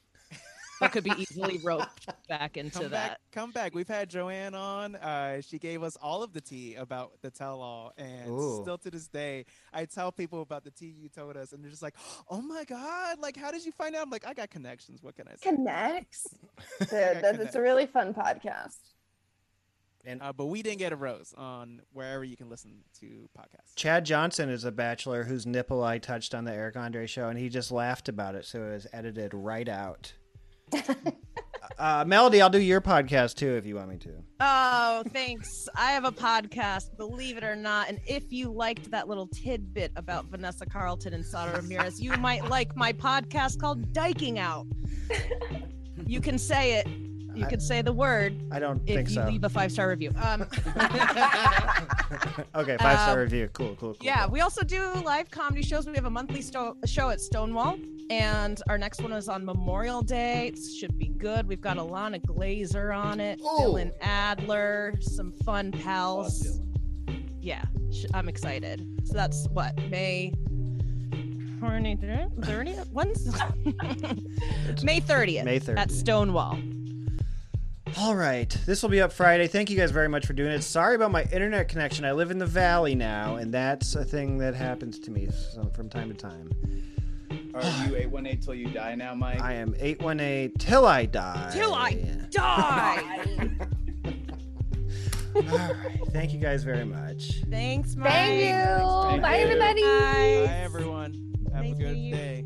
[0.81, 2.91] I could be easily roped back into come that.
[2.91, 6.75] back come back we've had joanne on uh she gave us all of the tea
[6.75, 8.59] about the tell-all and Ooh.
[8.61, 11.71] still to this day i tell people about the tea you told us and they're
[11.71, 11.95] just like
[12.29, 15.15] oh my god like how did you find out i'm like i got connections what
[15.15, 16.27] can i say Connects.
[16.81, 18.79] Dude, that, it's a really fun podcast.
[20.07, 23.75] And uh, but we didn't get a rose on wherever you can listen to podcasts
[23.75, 27.39] Chad Johnson is a bachelor whose nipple I touched on the Eric Andre show, and
[27.39, 30.13] he just laughed about it, so it was edited right out.
[31.79, 34.11] uh, Melody, I'll do your podcast too if you want me to.
[34.41, 35.69] Oh, thanks.
[35.77, 37.89] I have a podcast, believe it or not.
[37.89, 42.49] And if you liked that little tidbit about Vanessa Carlton and Sara Ramirez, you might
[42.49, 44.67] like my podcast called Dyking Out.
[46.07, 46.87] You can say it.
[47.35, 48.35] You I- can say the word.
[48.53, 49.27] I don't if think you so.
[49.27, 50.13] leave a five star review.
[50.23, 50.43] Um,
[52.55, 53.49] okay, five star Um, review.
[53.53, 53.97] Cool, cool, cool.
[54.01, 55.87] yeah, we also do live comedy shows.
[55.87, 57.77] We have a monthly sto- show at Stonewall,
[58.11, 60.49] and our next one is on Memorial Day.
[60.55, 61.47] It should be good.
[61.49, 66.61] We've got Ilana Glazer on it, Dylan Adler, some fun pals.
[67.41, 67.63] Yeah,
[67.93, 68.87] sh- I'm excited.
[69.05, 70.33] So that's what May.
[71.61, 72.35] 30th?
[72.41, 72.93] 30th?
[72.93, 73.25] When's
[74.85, 75.45] May 30th?
[75.45, 75.79] May 30th.
[75.79, 76.59] at Stonewall.
[77.97, 79.47] All right, this will be up Friday.
[79.47, 80.63] Thank you guys very much for doing it.
[80.63, 82.05] Sorry about my internet connection.
[82.05, 85.29] I live in the valley now, and that's a thing that happens to me
[85.75, 86.51] from time to time.
[87.55, 89.41] Are you 818 till you die now, Mike?
[89.41, 91.51] I am 818 till I die.
[91.53, 91.93] Till I
[92.31, 93.51] die.
[95.37, 97.43] All right, thank you guys very much.
[97.49, 98.11] Thanks, Mike.
[98.11, 99.21] Thank you.
[99.23, 99.83] Bye, everybody.
[99.83, 100.47] Bye.
[100.47, 101.35] Bye, everyone.
[101.55, 102.45] Have a good day.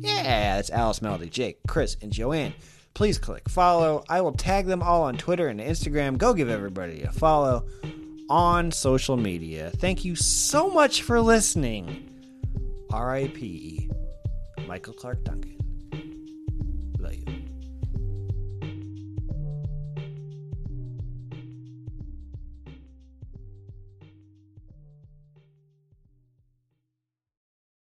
[0.00, 2.52] Yeah, that's Alice, Melody, Jake, Chris, and Joanne.
[2.94, 4.04] Please click follow.
[4.08, 6.18] I will tag them all on Twitter and Instagram.
[6.18, 7.66] Go give everybody a follow
[8.28, 9.70] on social media.
[9.76, 12.06] Thank you so much for listening.
[12.90, 13.90] R.I.P.
[14.66, 15.59] Michael Clarke Duncan.